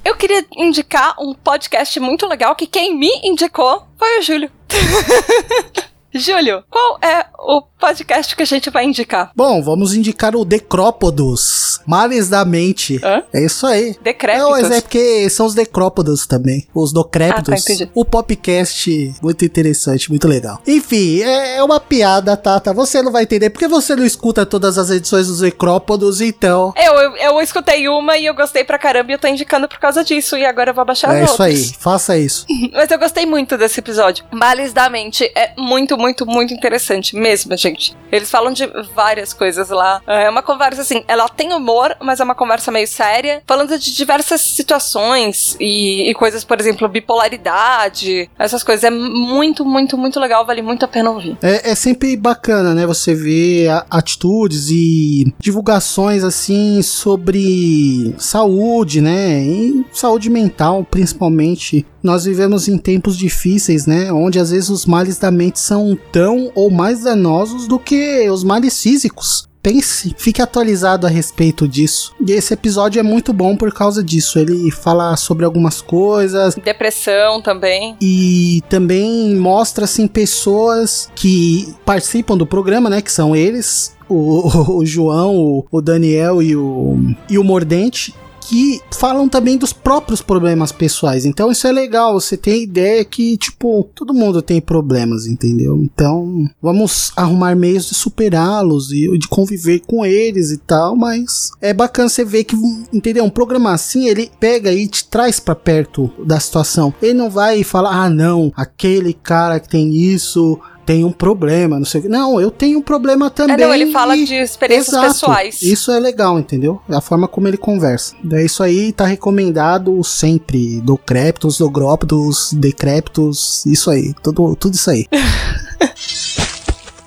Eu 0.04 0.16
queria 0.16 0.44
indicar 0.58 1.16
um 1.20 1.34
podcast 1.34 2.00
muito 2.00 2.28
legal 2.28 2.56
que 2.56 2.66
quem 2.66 2.98
me 2.98 3.10
indicou 3.24 3.88
foi 3.98 4.20
o 4.20 4.22
Júlio. 4.24 4.52
Júlio, 6.14 6.64
qual 6.70 6.98
é 7.02 7.26
o 7.40 7.62
podcast 7.62 8.36
que 8.36 8.44
a 8.44 8.46
gente 8.46 8.70
vai 8.70 8.86
indicar? 8.86 9.32
Bom, 9.36 9.62
vamos 9.64 9.96
indicar 9.96 10.36
o 10.36 10.44
Decrópodos, 10.46 11.80
Males 11.88 12.30
da 12.30 12.44
Mente. 12.46 13.00
Hã? 13.04 13.24
É 13.34 13.46
isso 13.46 13.66
aí. 13.66 13.96
Decrépitos. 14.02 14.44
Não, 14.44 14.52
mas 14.52 14.70
é 14.72 14.82
porque 14.82 15.30
são 15.30 15.46
os 15.46 15.56
decrópodos 15.56 16.28
também. 16.28 16.68
Os 16.74 16.92
docrépitos. 16.92 17.54
Ah, 17.54 17.56
tá, 17.56 17.62
entendi. 17.62 17.90
o 17.96 18.04
popcast, 18.06 19.16
muito 19.22 19.46
interessante, 19.46 20.10
muito 20.10 20.28
legal. 20.28 20.60
Enfim, 20.68 21.22
é, 21.22 21.58
é 21.58 21.64
uma 21.64 21.80
piada, 21.80 22.36
Tata. 22.38 22.74
Você 22.74 23.02
não 23.02 23.12
vai 23.12 23.24
entender 23.24 23.50
porque 23.50 23.68
você 23.68 23.96
não 23.96 24.06
escuta 24.06 24.46
todas 24.46 24.78
as 24.78 24.90
edições 24.90 25.28
dos 25.28 25.40
decrópodos, 25.40 26.22
então. 26.22 26.74
Eu, 26.76 26.94
eu, 26.94 27.16
eu 27.18 27.42
escutei 27.42 27.88
uma 27.88 28.18
e 28.18 28.26
eu 28.26 28.36
gostei 28.36 28.64
pra 28.64 28.78
caramba 28.78 29.12
e 29.12 29.16
eu 29.16 29.20
tô 29.20 29.28
indicando 29.28 29.68
por 29.68 29.80
causa 29.80 30.04
disso. 30.04 30.38
E 30.38 30.46
agora 30.46 30.72
eu 30.72 30.76
vou 30.76 30.86
baixar 30.86 31.16
é 31.16 31.24
as 31.24 31.32
isso 31.32 31.42
aí, 31.44 31.54
outras. 31.56 31.76
faça 31.80 32.18
isso. 32.18 32.46
Mas 32.74 32.92
eu 32.92 33.00
gostei 33.00 33.26
muito 33.26 33.58
desse 33.58 33.80
episódio. 33.80 34.26
Males 34.32 34.74
da 34.74 34.90
Mente 34.90 35.24
é 35.36 35.54
muito, 35.58 35.98
muito, 36.02 36.26
muito 36.26 36.54
interessante 36.54 37.16
mesmo, 37.16 37.56
gente. 37.56 37.96
Eles 38.12 38.30
falam 38.30 38.52
de 38.52 38.66
várias 38.96 39.34
coisas 39.34 39.70
lá. 39.70 40.02
É 40.08 40.30
uma 40.30 40.42
conversa 40.42 40.82
assim, 40.82 41.04
ela 41.08 41.30
tem 41.30 41.54
humor, 41.54 41.96
mas 42.02 42.20
é 42.20 42.24
uma 42.24 42.36
conversa 42.36 42.72
meio 42.72 42.88
séria, 42.88 43.42
falando 43.48 43.78
de 43.78 43.94
diversas 43.94 44.42
situações 44.42 45.56
e, 45.60 46.10
e 46.10 46.14
coisas, 46.16 46.44
por 46.44 46.60
exemplo, 46.60 46.88
bipolaridade, 46.90 48.30
essas 48.38 48.64
coisas. 48.64 48.84
É 48.84 48.90
muito, 48.90 49.64
muito, 49.64 49.98
muito 49.98 50.20
legal, 50.20 50.46
vale 50.46 50.62
muito 50.62 50.84
a 50.84 50.88
pena 50.88 51.12
ouvir. 51.12 51.38
É, 51.42 51.72
é 51.72 51.76
sempre 51.76 52.18
bacana, 52.18 52.74
né? 52.74 52.86
Você 52.86 53.14
ver 53.14 53.70
atitudes 53.90 54.70
e 54.70 55.34
divulgações 55.40 56.24
assim 56.24 56.82
sobre 56.82 58.16
saúde, 58.18 59.02
né? 59.02 59.42
E 59.44 59.86
saúde 59.94 60.30
mental, 60.30 60.86
principalmente. 60.90 61.86
Nós 62.04 62.26
vivemos 62.26 62.68
em 62.68 62.78
tempos 62.78 63.18
difíceis, 63.18 63.86
né? 63.86 64.12
Onde 64.12 64.40
às 64.40 64.52
vezes 64.52 64.70
os 64.70 64.86
males 64.86 65.18
da 65.18 65.32
mente 65.32 65.60
são 65.60 65.98
tão 66.12 66.52
ou 66.56 66.70
mais 66.72 67.04
danosos 67.04 67.68
do 67.68 67.78
que 67.80 68.30
os 68.30 68.44
males 68.44 68.82
físicos. 68.82 69.50
Pense, 69.64 70.16
fique 70.18 70.42
atualizado 70.42 71.06
a 71.06 71.10
respeito 71.10 71.68
disso. 71.68 72.16
E 72.26 72.32
esse 72.32 72.52
episódio 72.52 73.00
é 73.00 73.04
muito 73.04 73.32
bom 73.32 73.56
por 73.56 73.72
causa 73.72 74.04
disso. 74.04 74.40
Ele 74.40 74.72
fala 74.72 75.16
sobre 75.16 75.46
algumas 75.46 75.82
coisas, 75.82 76.56
Depressão 76.56 77.40
também. 77.44 77.96
e 78.02 78.64
também 78.68 79.36
mostra 79.36 79.86
assim 79.86 80.08
pessoas 80.08 81.12
que 81.14 81.76
participam 81.86 82.36
do 82.36 82.48
programa, 82.48 82.90
né, 82.90 83.04
que 83.04 83.12
são 83.12 83.36
eles, 83.36 83.96
o, 84.10 84.78
o 84.80 84.86
João, 84.86 85.36
o, 85.36 85.66
o 85.72 85.80
Daniel 85.80 86.42
e 86.42 86.56
o, 86.56 86.98
e 87.30 87.38
o 87.38 87.44
Mordente. 87.44 88.16
Que 88.42 88.82
falam 88.92 89.30
também 89.30 89.58
dos 89.58 89.74
próprios 89.74 90.22
problemas 90.22 90.72
pessoais. 90.72 91.26
Então 91.26 91.52
isso 91.52 91.68
é 91.68 91.72
legal, 91.72 92.14
você 92.14 92.36
tem 92.36 92.64
ideia 92.64 93.04
que, 93.06 93.38
tipo, 93.38 93.90
todo 93.96 94.14
mundo 94.14 94.42
tem 94.42 94.60
problemas, 94.60 95.26
entendeu? 95.26 95.78
Então 95.82 96.50
vamos 96.62 97.12
arrumar 97.16 97.56
meios 97.56 97.88
de 97.88 97.96
superá-los 97.96 98.92
e 98.92 99.18
de 99.18 99.28
conviver 99.28 99.82
com 99.82 100.06
eles 100.06 100.52
e 100.52 100.58
tal, 100.58 100.96
mas 100.96 101.52
é 101.62 101.74
bacana 101.74 102.10
você 102.10 102.26
ver 102.26 102.44
que, 102.44 102.56
entendeu? 102.92 103.24
Um 103.24 103.30
programa 103.30 103.72
assim, 103.72 104.08
ele 104.08 104.32
pega 104.40 104.72
e 104.74 104.88
te 104.88 105.06
traz 105.08 105.40
para 105.40 105.56
perto 105.56 106.12
da 106.26 106.40
situação. 106.40 106.94
Ele 107.02 107.14
não 107.14 107.30
vai 107.30 107.64
falar, 107.64 108.04
ah, 108.04 108.10
não, 108.10 108.52
aquele 108.56 109.14
cara 109.14 109.60
que 109.60 109.70
tem 109.70 109.96
isso 109.96 110.60
tem 110.92 111.06
um 111.06 111.12
problema, 111.12 111.80
não 111.80 111.86
sei 111.86 112.00
o 112.00 112.04
que. 112.04 112.10
Não, 112.10 112.42
eu 112.42 112.52
tenho 112.52 112.80
um 112.80 112.82
problema 112.82 113.30
também. 113.30 113.56
É, 113.56 113.60
não, 113.60 113.74
ele 113.74 113.94
fala 113.94 114.14
de 114.18 114.36
experiências 114.36 114.90
Exato. 114.90 115.08
pessoais. 115.08 115.62
Isso 115.62 115.90
é 115.90 115.98
legal, 115.98 116.38
entendeu? 116.38 116.82
É 116.90 116.96
a 116.96 117.00
forma 117.00 117.30
como 117.30 117.48
ele 117.48 117.56
conversa. 117.56 118.14
É 118.30 118.44
isso 118.44 118.62
aí, 118.62 118.92
tá 118.92 119.06
recomendado 119.06 120.04
sempre. 120.04 120.82
Do 120.82 120.98
Creptos, 120.98 121.60
do 121.60 121.70
Grop, 121.70 122.04
dos 122.04 122.52
Decreptos, 122.52 123.66
isso 123.66 123.90
aí. 123.90 124.14
Tudo, 124.22 124.54
tudo 124.58 124.74
isso 124.74 124.90
aí. 124.90 125.06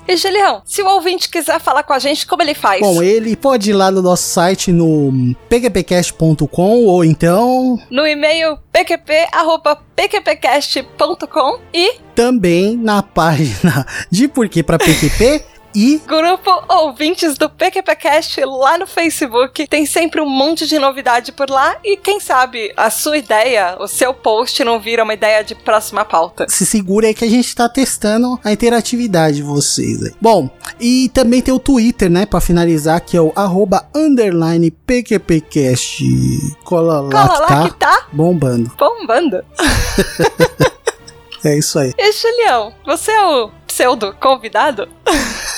E 0.07 0.15
Julião, 0.15 0.61
se 0.65 0.83
o 0.83 0.87
ouvinte 0.87 1.27
quiser 1.29 1.59
falar 1.59 1.81
com 1.81 1.93
a 1.93 1.99
gente, 1.99 2.27
como 2.27 2.43
ele 2.43 2.53
faz? 2.53 2.81
Bom, 2.81 3.01
ele 3.01 3.35
pode 3.35 3.71
ir 3.71 3.73
lá 3.73 3.89
no 3.89 4.03
nosso 4.03 4.21
site 4.23 4.71
no 4.71 5.35
pqpcast.com 5.49 6.85
ou 6.85 7.03
então 7.03 7.79
no 7.89 8.05
e-mail 8.05 8.59
pqp@pqpcast.com 8.71 11.59
e 11.73 11.95
também 12.13 12.77
na 12.77 13.01
página 13.15 13.83
de 14.11 14.27
Porquê 14.27 14.61
para 14.61 14.77
PQP 14.77 15.54
e 15.75 16.01
grupo 16.07 16.49
ouvintes 16.69 17.37
do 17.37 17.49
PQPcast 17.49 18.41
lá 18.45 18.77
no 18.77 18.87
Facebook. 18.87 19.67
Tem 19.67 19.85
sempre 19.85 20.21
um 20.21 20.29
monte 20.29 20.65
de 20.65 20.79
novidade 20.79 21.33
por 21.33 21.49
lá 21.49 21.75
e 21.83 21.97
quem 21.97 22.19
sabe 22.19 22.71
a 22.77 22.89
sua 22.89 23.17
ideia, 23.17 23.75
o 23.79 23.87
seu 23.87 24.13
post 24.13 24.63
não 24.63 24.79
vira 24.79 25.03
uma 25.03 25.13
ideia 25.13 25.43
de 25.43 25.53
próxima 25.53 26.05
pauta. 26.05 26.45
Se 26.47 26.65
segura 26.65 27.07
aí 27.07 27.13
que 27.13 27.25
a 27.25 27.29
gente 27.29 27.53
tá 27.53 27.67
testando 27.67 28.39
a 28.43 28.53
interatividade 28.53 29.37
de 29.37 29.43
vocês 29.43 30.01
aí. 30.01 30.13
Bom, 30.21 30.49
e 30.79 31.09
também 31.09 31.41
tem 31.41 31.53
o 31.53 31.59
Twitter, 31.59 32.09
né, 32.09 32.25
para 32.25 32.39
finalizar, 32.39 33.01
que 33.01 33.17
é 33.17 33.21
o 33.21 33.33
arroba 33.35 33.85
underline 33.93 34.71
PQPcast. 34.71 36.05
Cola 36.63 37.01
lá, 37.01 37.27
Cola 37.27 37.39
lá 37.39 37.47
tá, 37.47 37.63
que 37.63 37.73
tá 37.75 38.07
bombando. 38.13 38.71
Bombando. 38.77 39.43
é 41.43 41.57
isso 41.57 41.77
aí. 41.77 41.93
E 41.97 42.11
Julião, 42.13 42.73
você 42.85 43.11
é 43.11 43.25
o 43.25 43.51
pseudo 43.67 44.15
convidado? 44.21 44.87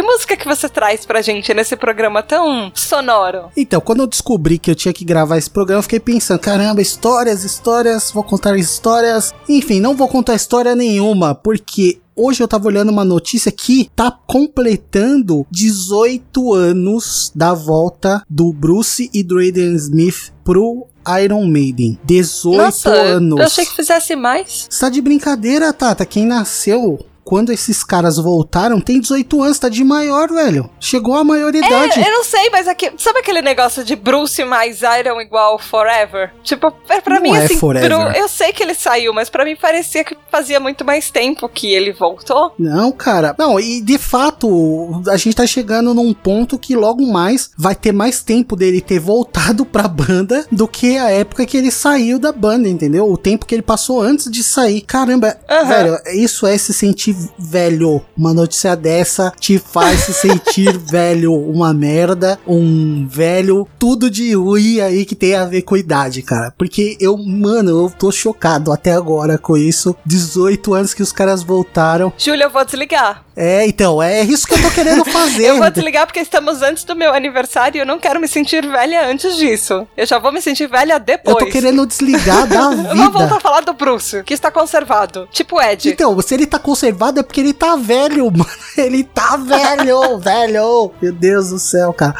Que 0.00 0.06
música 0.06 0.34
que 0.34 0.48
você 0.48 0.66
traz 0.66 1.04
pra 1.04 1.20
gente 1.20 1.52
nesse 1.52 1.76
programa 1.76 2.22
tão 2.22 2.72
sonoro? 2.74 3.50
Então, 3.54 3.82
quando 3.82 4.00
eu 4.00 4.06
descobri 4.06 4.58
que 4.58 4.70
eu 4.70 4.74
tinha 4.74 4.94
que 4.94 5.04
gravar 5.04 5.36
esse 5.36 5.50
programa, 5.50 5.80
eu 5.80 5.82
fiquei 5.82 6.00
pensando, 6.00 6.38
caramba, 6.38 6.80
histórias, 6.80 7.44
histórias, 7.44 8.10
vou 8.10 8.24
contar 8.24 8.56
histórias. 8.56 9.34
Enfim, 9.46 9.78
não 9.78 9.94
vou 9.94 10.08
contar 10.08 10.34
história 10.34 10.74
nenhuma, 10.74 11.34
porque 11.34 12.00
hoje 12.16 12.42
eu 12.42 12.48
tava 12.48 12.66
olhando 12.66 12.88
uma 12.88 13.04
notícia 13.04 13.52
que 13.52 13.90
tá 13.94 14.10
completando 14.26 15.46
18 15.50 16.54
anos 16.54 17.30
da 17.34 17.52
volta 17.52 18.22
do 18.26 18.54
Bruce 18.54 19.10
e 19.12 19.22
do 19.22 19.36
Aiden 19.36 19.74
Smith 19.74 20.32
pro 20.42 20.86
Iron 21.22 21.46
Maiden. 21.46 21.98
18 22.04 22.56
Nossa, 22.56 22.90
anos. 22.90 23.38
Eu 23.38 23.44
achei 23.44 23.66
que 23.66 23.76
fizesse 23.76 24.16
mais. 24.16 24.66
Você 24.70 24.80
tá 24.80 24.88
de 24.88 25.02
brincadeira, 25.02 25.74
Tata? 25.74 26.06
Quem 26.06 26.24
nasceu 26.24 27.04
quando 27.30 27.52
esses 27.52 27.84
caras 27.84 28.16
voltaram, 28.16 28.80
tem 28.80 28.98
18 28.98 29.40
anos, 29.40 29.56
tá 29.60 29.68
de 29.68 29.84
maior, 29.84 30.28
velho. 30.32 30.68
Chegou 30.80 31.14
a 31.14 31.22
maioridade. 31.22 32.00
É, 32.00 32.08
eu 32.08 32.10
não 32.10 32.24
sei, 32.24 32.50
mas 32.50 32.66
aqui, 32.66 32.90
sabe 32.98 33.20
aquele 33.20 33.40
negócio 33.40 33.84
de 33.84 33.94
Bruce 33.94 34.42
mais 34.42 34.80
Iron 34.98 35.20
igual 35.20 35.56
Forever? 35.56 36.32
Tipo, 36.42 36.74
é, 36.88 37.00
pra 37.00 37.14
não 37.14 37.22
mim, 37.22 37.36
é 37.36 37.44
assim, 37.44 37.56
Bru, 37.56 38.10
eu 38.16 38.26
sei 38.26 38.52
que 38.52 38.64
ele 38.64 38.74
saiu, 38.74 39.14
mas 39.14 39.30
para 39.30 39.44
mim 39.44 39.54
parecia 39.54 40.02
que 40.02 40.16
fazia 40.28 40.58
muito 40.58 40.84
mais 40.84 41.08
tempo 41.08 41.48
que 41.48 41.72
ele 41.72 41.92
voltou. 41.92 42.52
Não, 42.58 42.90
cara. 42.90 43.32
Não, 43.38 43.60
e 43.60 43.80
de 43.80 43.96
fato, 43.96 45.00
a 45.08 45.16
gente 45.16 45.36
tá 45.36 45.46
chegando 45.46 45.94
num 45.94 46.12
ponto 46.12 46.58
que 46.58 46.74
logo 46.74 47.06
mais 47.06 47.52
vai 47.56 47.76
ter 47.76 47.92
mais 47.92 48.24
tempo 48.24 48.56
dele 48.56 48.80
ter 48.80 48.98
voltado 48.98 49.64
pra 49.64 49.86
banda 49.86 50.44
do 50.50 50.66
que 50.66 50.98
a 50.98 51.10
época 51.10 51.46
que 51.46 51.56
ele 51.56 51.70
saiu 51.70 52.18
da 52.18 52.32
banda, 52.32 52.68
entendeu? 52.68 53.08
O 53.08 53.16
tempo 53.16 53.46
que 53.46 53.54
ele 53.54 53.62
passou 53.62 54.02
antes 54.02 54.28
de 54.28 54.42
sair. 54.42 54.80
Caramba, 54.80 55.38
uhum. 55.48 55.68
velho, 55.68 55.96
isso 56.12 56.44
é 56.44 56.58
se 56.58 56.74
sentir 56.74 57.19
velho. 57.38 58.02
Uma 58.16 58.32
notícia 58.32 58.76
dessa 58.76 59.32
te 59.38 59.58
faz 59.58 60.00
se 60.00 60.12
sentir 60.14 60.76
velho, 60.78 61.34
uma 61.34 61.72
merda, 61.72 62.38
um 62.46 63.06
velho, 63.06 63.66
tudo 63.78 64.10
de 64.10 64.34
ruim 64.34 64.80
aí 64.80 65.04
que 65.04 65.14
tem 65.14 65.34
a 65.34 65.44
ver 65.44 65.62
com 65.62 65.76
idade, 65.76 66.22
cara. 66.22 66.52
Porque 66.56 66.96
eu, 67.00 67.16
mano, 67.16 67.70
eu 67.70 67.92
tô 67.98 68.10
chocado 68.10 68.72
até 68.72 68.92
agora 68.92 69.38
com 69.38 69.56
isso. 69.56 69.94
18 70.04 70.74
anos 70.74 70.94
que 70.94 71.02
os 71.02 71.12
caras 71.12 71.42
voltaram. 71.42 72.12
Júlia, 72.16 72.44
eu 72.44 72.50
vou 72.50 72.64
desligar. 72.64 73.24
É, 73.36 73.66
então, 73.66 74.02
é 74.02 74.22
isso 74.22 74.46
que 74.46 74.52
eu 74.52 74.60
tô 74.60 74.70
querendo 74.70 75.02
fazer. 75.04 75.46
eu 75.48 75.56
vou 75.56 75.70
desligar 75.70 76.06
porque 76.06 76.20
estamos 76.20 76.60
antes 76.60 76.84
do 76.84 76.94
meu 76.94 77.14
aniversário 77.14 77.78
e 77.78 77.80
eu 77.80 77.86
não 77.86 77.98
quero 77.98 78.20
me 78.20 78.28
sentir 78.28 78.66
velha 78.66 79.08
antes 79.08 79.34
disso. 79.36 79.88
Eu 79.96 80.04
já 80.04 80.18
vou 80.18 80.30
me 80.30 80.42
sentir 80.42 80.66
velha 80.66 80.98
depois. 80.98 81.36
Eu 81.36 81.46
tô 81.46 81.50
querendo 81.50 81.86
desligar 81.86 82.46
da 82.46 82.68
vida. 82.76 82.94
Vamos 82.94 83.12
voltar 83.12 83.36
a 83.36 83.40
falar 83.40 83.62
do 83.62 83.72
Bruce, 83.72 84.22
que 84.24 84.34
está 84.34 84.50
conservado. 84.50 85.26
Tipo 85.32 85.58
Ed. 85.58 85.88
Então, 85.88 86.20
se 86.20 86.34
ele 86.34 86.46
tá 86.46 86.58
conservado 86.58 86.99
é 87.08 87.22
porque 87.22 87.40
ele 87.40 87.52
tá 87.52 87.76
velho, 87.76 88.30
mano. 88.30 88.46
Ele 88.76 89.02
tá 89.02 89.36
velho, 89.36 90.18
velho. 90.22 90.90
Meu 91.00 91.12
Deus 91.12 91.50
do 91.50 91.58
céu, 91.58 91.92
cara. 91.92 92.14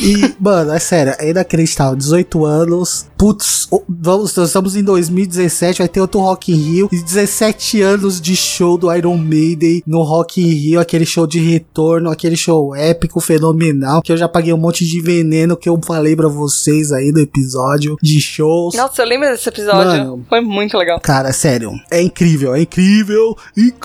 E, 0.00 0.34
mano, 0.38 0.72
é 0.72 0.78
sério, 0.78 1.14
é 1.18 1.30
inacreditável. 1.30 1.96
18 1.96 2.44
anos. 2.44 3.06
Putz, 3.16 3.66
vamos, 3.88 4.36
nós 4.36 4.48
estamos 4.48 4.76
em 4.76 4.84
2017, 4.84 5.78
vai 5.78 5.88
ter 5.88 6.00
outro 6.00 6.20
Rock 6.20 6.52
in 6.52 6.56
Rio. 6.56 6.88
E 6.92 7.02
17 7.02 7.80
anos 7.80 8.20
de 8.20 8.36
show 8.36 8.76
do 8.76 8.92
Iron 8.94 9.16
Maiden 9.16 9.82
no 9.86 10.02
Rock 10.02 10.16
Rock 10.26 10.40
in 10.40 10.48
Rio, 10.48 10.80
aquele 10.80 11.06
show 11.06 11.26
de 11.26 11.38
retorno, 11.38 12.10
aquele 12.10 12.36
show 12.36 12.74
épico, 12.74 13.20
fenomenal, 13.20 14.02
que 14.02 14.10
eu 14.12 14.16
já 14.16 14.28
paguei 14.28 14.52
um 14.52 14.56
monte 14.56 14.84
de 14.84 15.00
veneno 15.00 15.56
que 15.56 15.68
eu 15.68 15.78
falei 15.86 16.16
para 16.16 16.28
vocês 16.28 16.90
aí 16.90 17.12
no 17.12 17.20
episódio 17.20 17.96
de 18.02 18.20
shows. 18.20 18.74
Nossa, 18.74 19.02
eu 19.02 19.06
lembro 19.06 19.28
desse 19.28 19.48
episódio. 19.48 19.86
Mano, 19.86 20.26
Foi 20.28 20.40
muito 20.40 20.76
legal. 20.76 20.98
Cara, 21.00 21.32
sério, 21.32 21.72
é 21.90 22.02
incrível, 22.02 22.54
é 22.54 22.62
incrível, 22.62 23.36
incrível. 23.56 23.75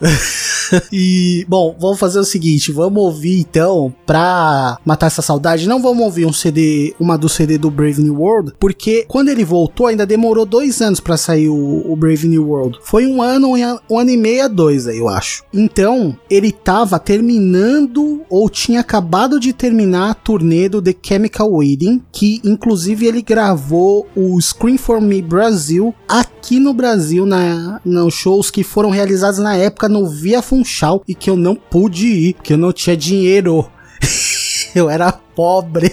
e, 0.92 1.44
bom, 1.48 1.76
vamos 1.78 1.98
fazer 1.98 2.18
o 2.18 2.24
seguinte, 2.24 2.72
vamos 2.72 3.02
ouvir 3.02 3.40
então, 3.40 3.94
pra 4.06 4.78
matar 4.84 5.06
essa 5.06 5.22
saudade, 5.22 5.68
não 5.68 5.82
vamos 5.82 6.04
ouvir 6.04 6.26
um 6.26 6.32
CD, 6.32 6.94
uma 6.98 7.16
do 7.16 7.28
CD 7.28 7.58
do 7.58 7.70
Brave 7.70 8.02
New 8.02 8.20
World, 8.20 8.52
porque 8.58 9.04
quando 9.08 9.28
ele 9.28 9.44
voltou 9.44 9.86
ainda 9.86 10.06
demorou 10.06 10.46
dois 10.46 10.80
anos 10.80 11.00
para 11.00 11.16
sair 11.16 11.48
o, 11.48 11.84
o, 11.90 11.96
Brave 11.96 12.28
New 12.28 12.48
World. 12.48 12.78
Foi 12.82 13.06
um 13.06 13.22
ano, 13.22 13.52
um 13.90 13.98
ano 13.98 14.10
e 14.10 14.16
meio 14.16 14.48
dois 14.48 14.86
aí, 14.86 14.98
eu 14.98 15.08
acho. 15.08 15.44
Então, 15.52 16.16
ele 16.28 16.52
tava 16.52 16.98
terminando 16.98 18.22
ou 18.28 18.48
tinha 18.48 18.80
acabado 18.80 19.38
de 19.38 19.52
terminar 19.52 20.10
a 20.10 20.14
turnê 20.14 20.68
do 20.68 20.82
The 20.82 20.94
Chemical 21.02 21.52
Wedding, 21.52 22.02
que 22.12 22.40
inclusive 22.44 23.06
ele 23.06 23.22
gravou 23.22 24.06
o 24.14 24.40
Scream 24.40 24.78
for 24.78 25.00
Me 25.00 25.22
Brasil 25.22 25.94
aqui 26.08 26.58
no 26.58 26.74
Brasil, 26.74 27.24
na, 27.24 27.80
nos 27.84 28.14
shows 28.14 28.50
que 28.54 28.62
foram 28.62 28.88
realizados 28.88 29.40
na 29.40 29.56
época 29.56 29.88
no 29.88 30.06
Via 30.06 30.40
Funchal 30.40 31.02
e 31.08 31.12
que 31.12 31.28
eu 31.28 31.36
não 31.36 31.56
pude 31.56 32.06
ir, 32.06 32.34
porque 32.34 32.52
eu 32.52 32.56
não 32.56 32.72
tinha 32.72 32.96
dinheiro. 32.96 33.68
eu 34.76 34.88
era 34.88 35.10
pobre. 35.10 35.90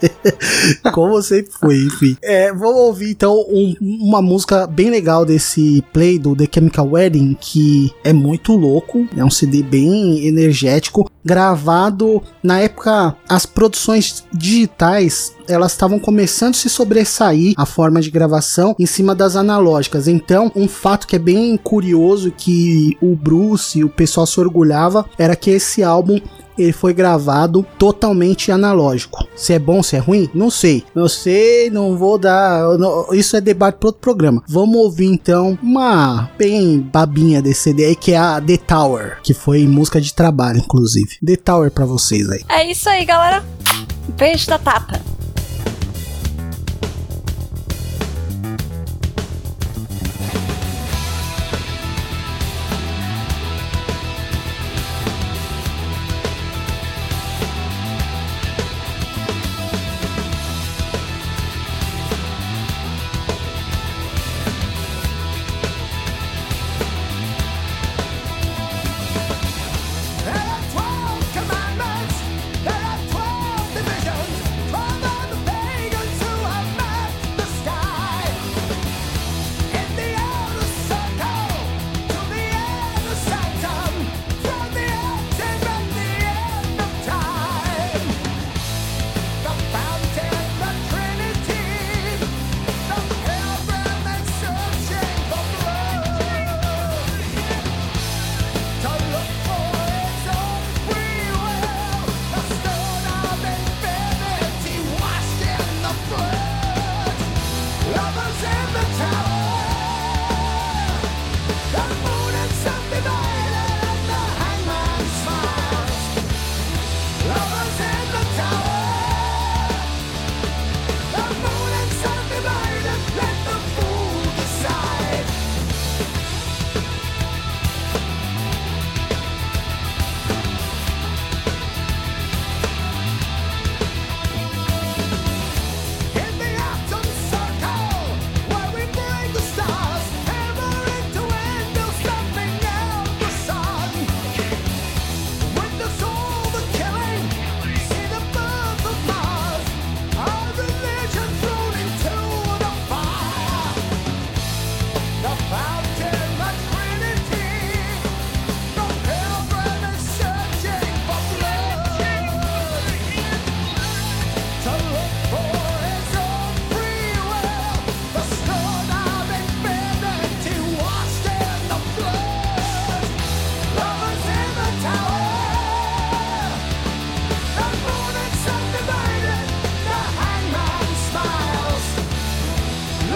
Como 0.92 1.20
sempre 1.22 1.52
foi, 1.52 1.76
enfim. 1.78 2.16
É, 2.22 2.52
vamos 2.52 2.80
ouvir 2.82 3.10
então 3.10 3.34
um, 3.48 3.74
uma 3.80 4.22
música 4.22 4.66
bem 4.66 4.90
legal 4.90 5.24
desse 5.24 5.84
play 5.92 6.18
do 6.18 6.34
The 6.34 6.48
Chemical 6.52 6.90
Wedding, 6.90 7.36
que 7.40 7.92
é 8.04 8.12
muito 8.12 8.54
louco, 8.54 9.06
é 9.16 9.24
um 9.24 9.30
CD 9.30 9.62
bem 9.62 10.26
energético, 10.26 11.10
gravado 11.24 12.22
na 12.42 12.60
época 12.60 13.16
as 13.28 13.44
produções 13.44 14.24
digitais 14.32 15.34
elas 15.48 15.72
estavam 15.72 15.98
começando 15.98 16.54
a 16.54 16.58
se 16.58 16.68
sobressair 16.68 17.54
a 17.56 17.64
forma 17.64 18.00
de 18.00 18.10
gravação 18.10 18.74
em 18.78 18.86
cima 18.86 19.14
das 19.14 19.36
analógicas. 19.36 20.08
Então, 20.08 20.50
um 20.56 20.68
fato 20.68 21.06
que 21.06 21.16
é 21.16 21.18
bem 21.18 21.56
curioso 21.56 22.32
que 22.36 22.96
o 23.00 23.14
Bruce 23.14 23.78
e 23.78 23.84
o 23.84 23.88
pessoal 23.88 24.26
se 24.26 24.40
orgulhava 24.40 25.06
era 25.18 25.36
que 25.36 25.50
esse 25.50 25.82
álbum 25.82 26.20
ele 26.58 26.72
foi 26.72 26.92
gravado 26.92 27.64
totalmente 27.78 28.50
analógico. 28.50 29.26
Se 29.34 29.52
é 29.52 29.58
bom, 29.58 29.82
se 29.82 29.96
é 29.96 29.98
ruim, 29.98 30.28
não 30.34 30.50
sei. 30.50 30.84
Não 30.94 31.08
sei, 31.08 31.70
não 31.70 31.96
vou 31.96 32.18
dar. 32.18 32.78
Não, 32.78 33.12
isso 33.12 33.36
é 33.36 33.40
debate 33.40 33.78
para 33.78 33.88
outro 33.88 34.00
programa. 34.00 34.42
Vamos 34.48 34.76
ouvir 34.76 35.06
então 35.06 35.58
uma 35.62 36.30
bem 36.38 36.80
babinha 36.80 37.42
desse 37.42 37.62
CD 37.62 37.84
aí, 37.86 37.96
que 37.96 38.12
é 38.12 38.18
a 38.18 38.40
The 38.40 38.56
Tower, 38.56 39.18
que 39.22 39.34
foi 39.34 39.66
música 39.66 40.00
de 40.00 40.14
trabalho, 40.14 40.58
inclusive. 40.58 41.18
The 41.24 41.36
Tower 41.36 41.70
para 41.70 41.84
vocês 41.84 42.28
aí. 42.30 42.42
É 42.48 42.70
isso 42.70 42.88
aí, 42.88 43.04
galera. 43.04 43.44
Beijo 44.16 44.46
da 44.46 44.58
Tata. 44.58 45.15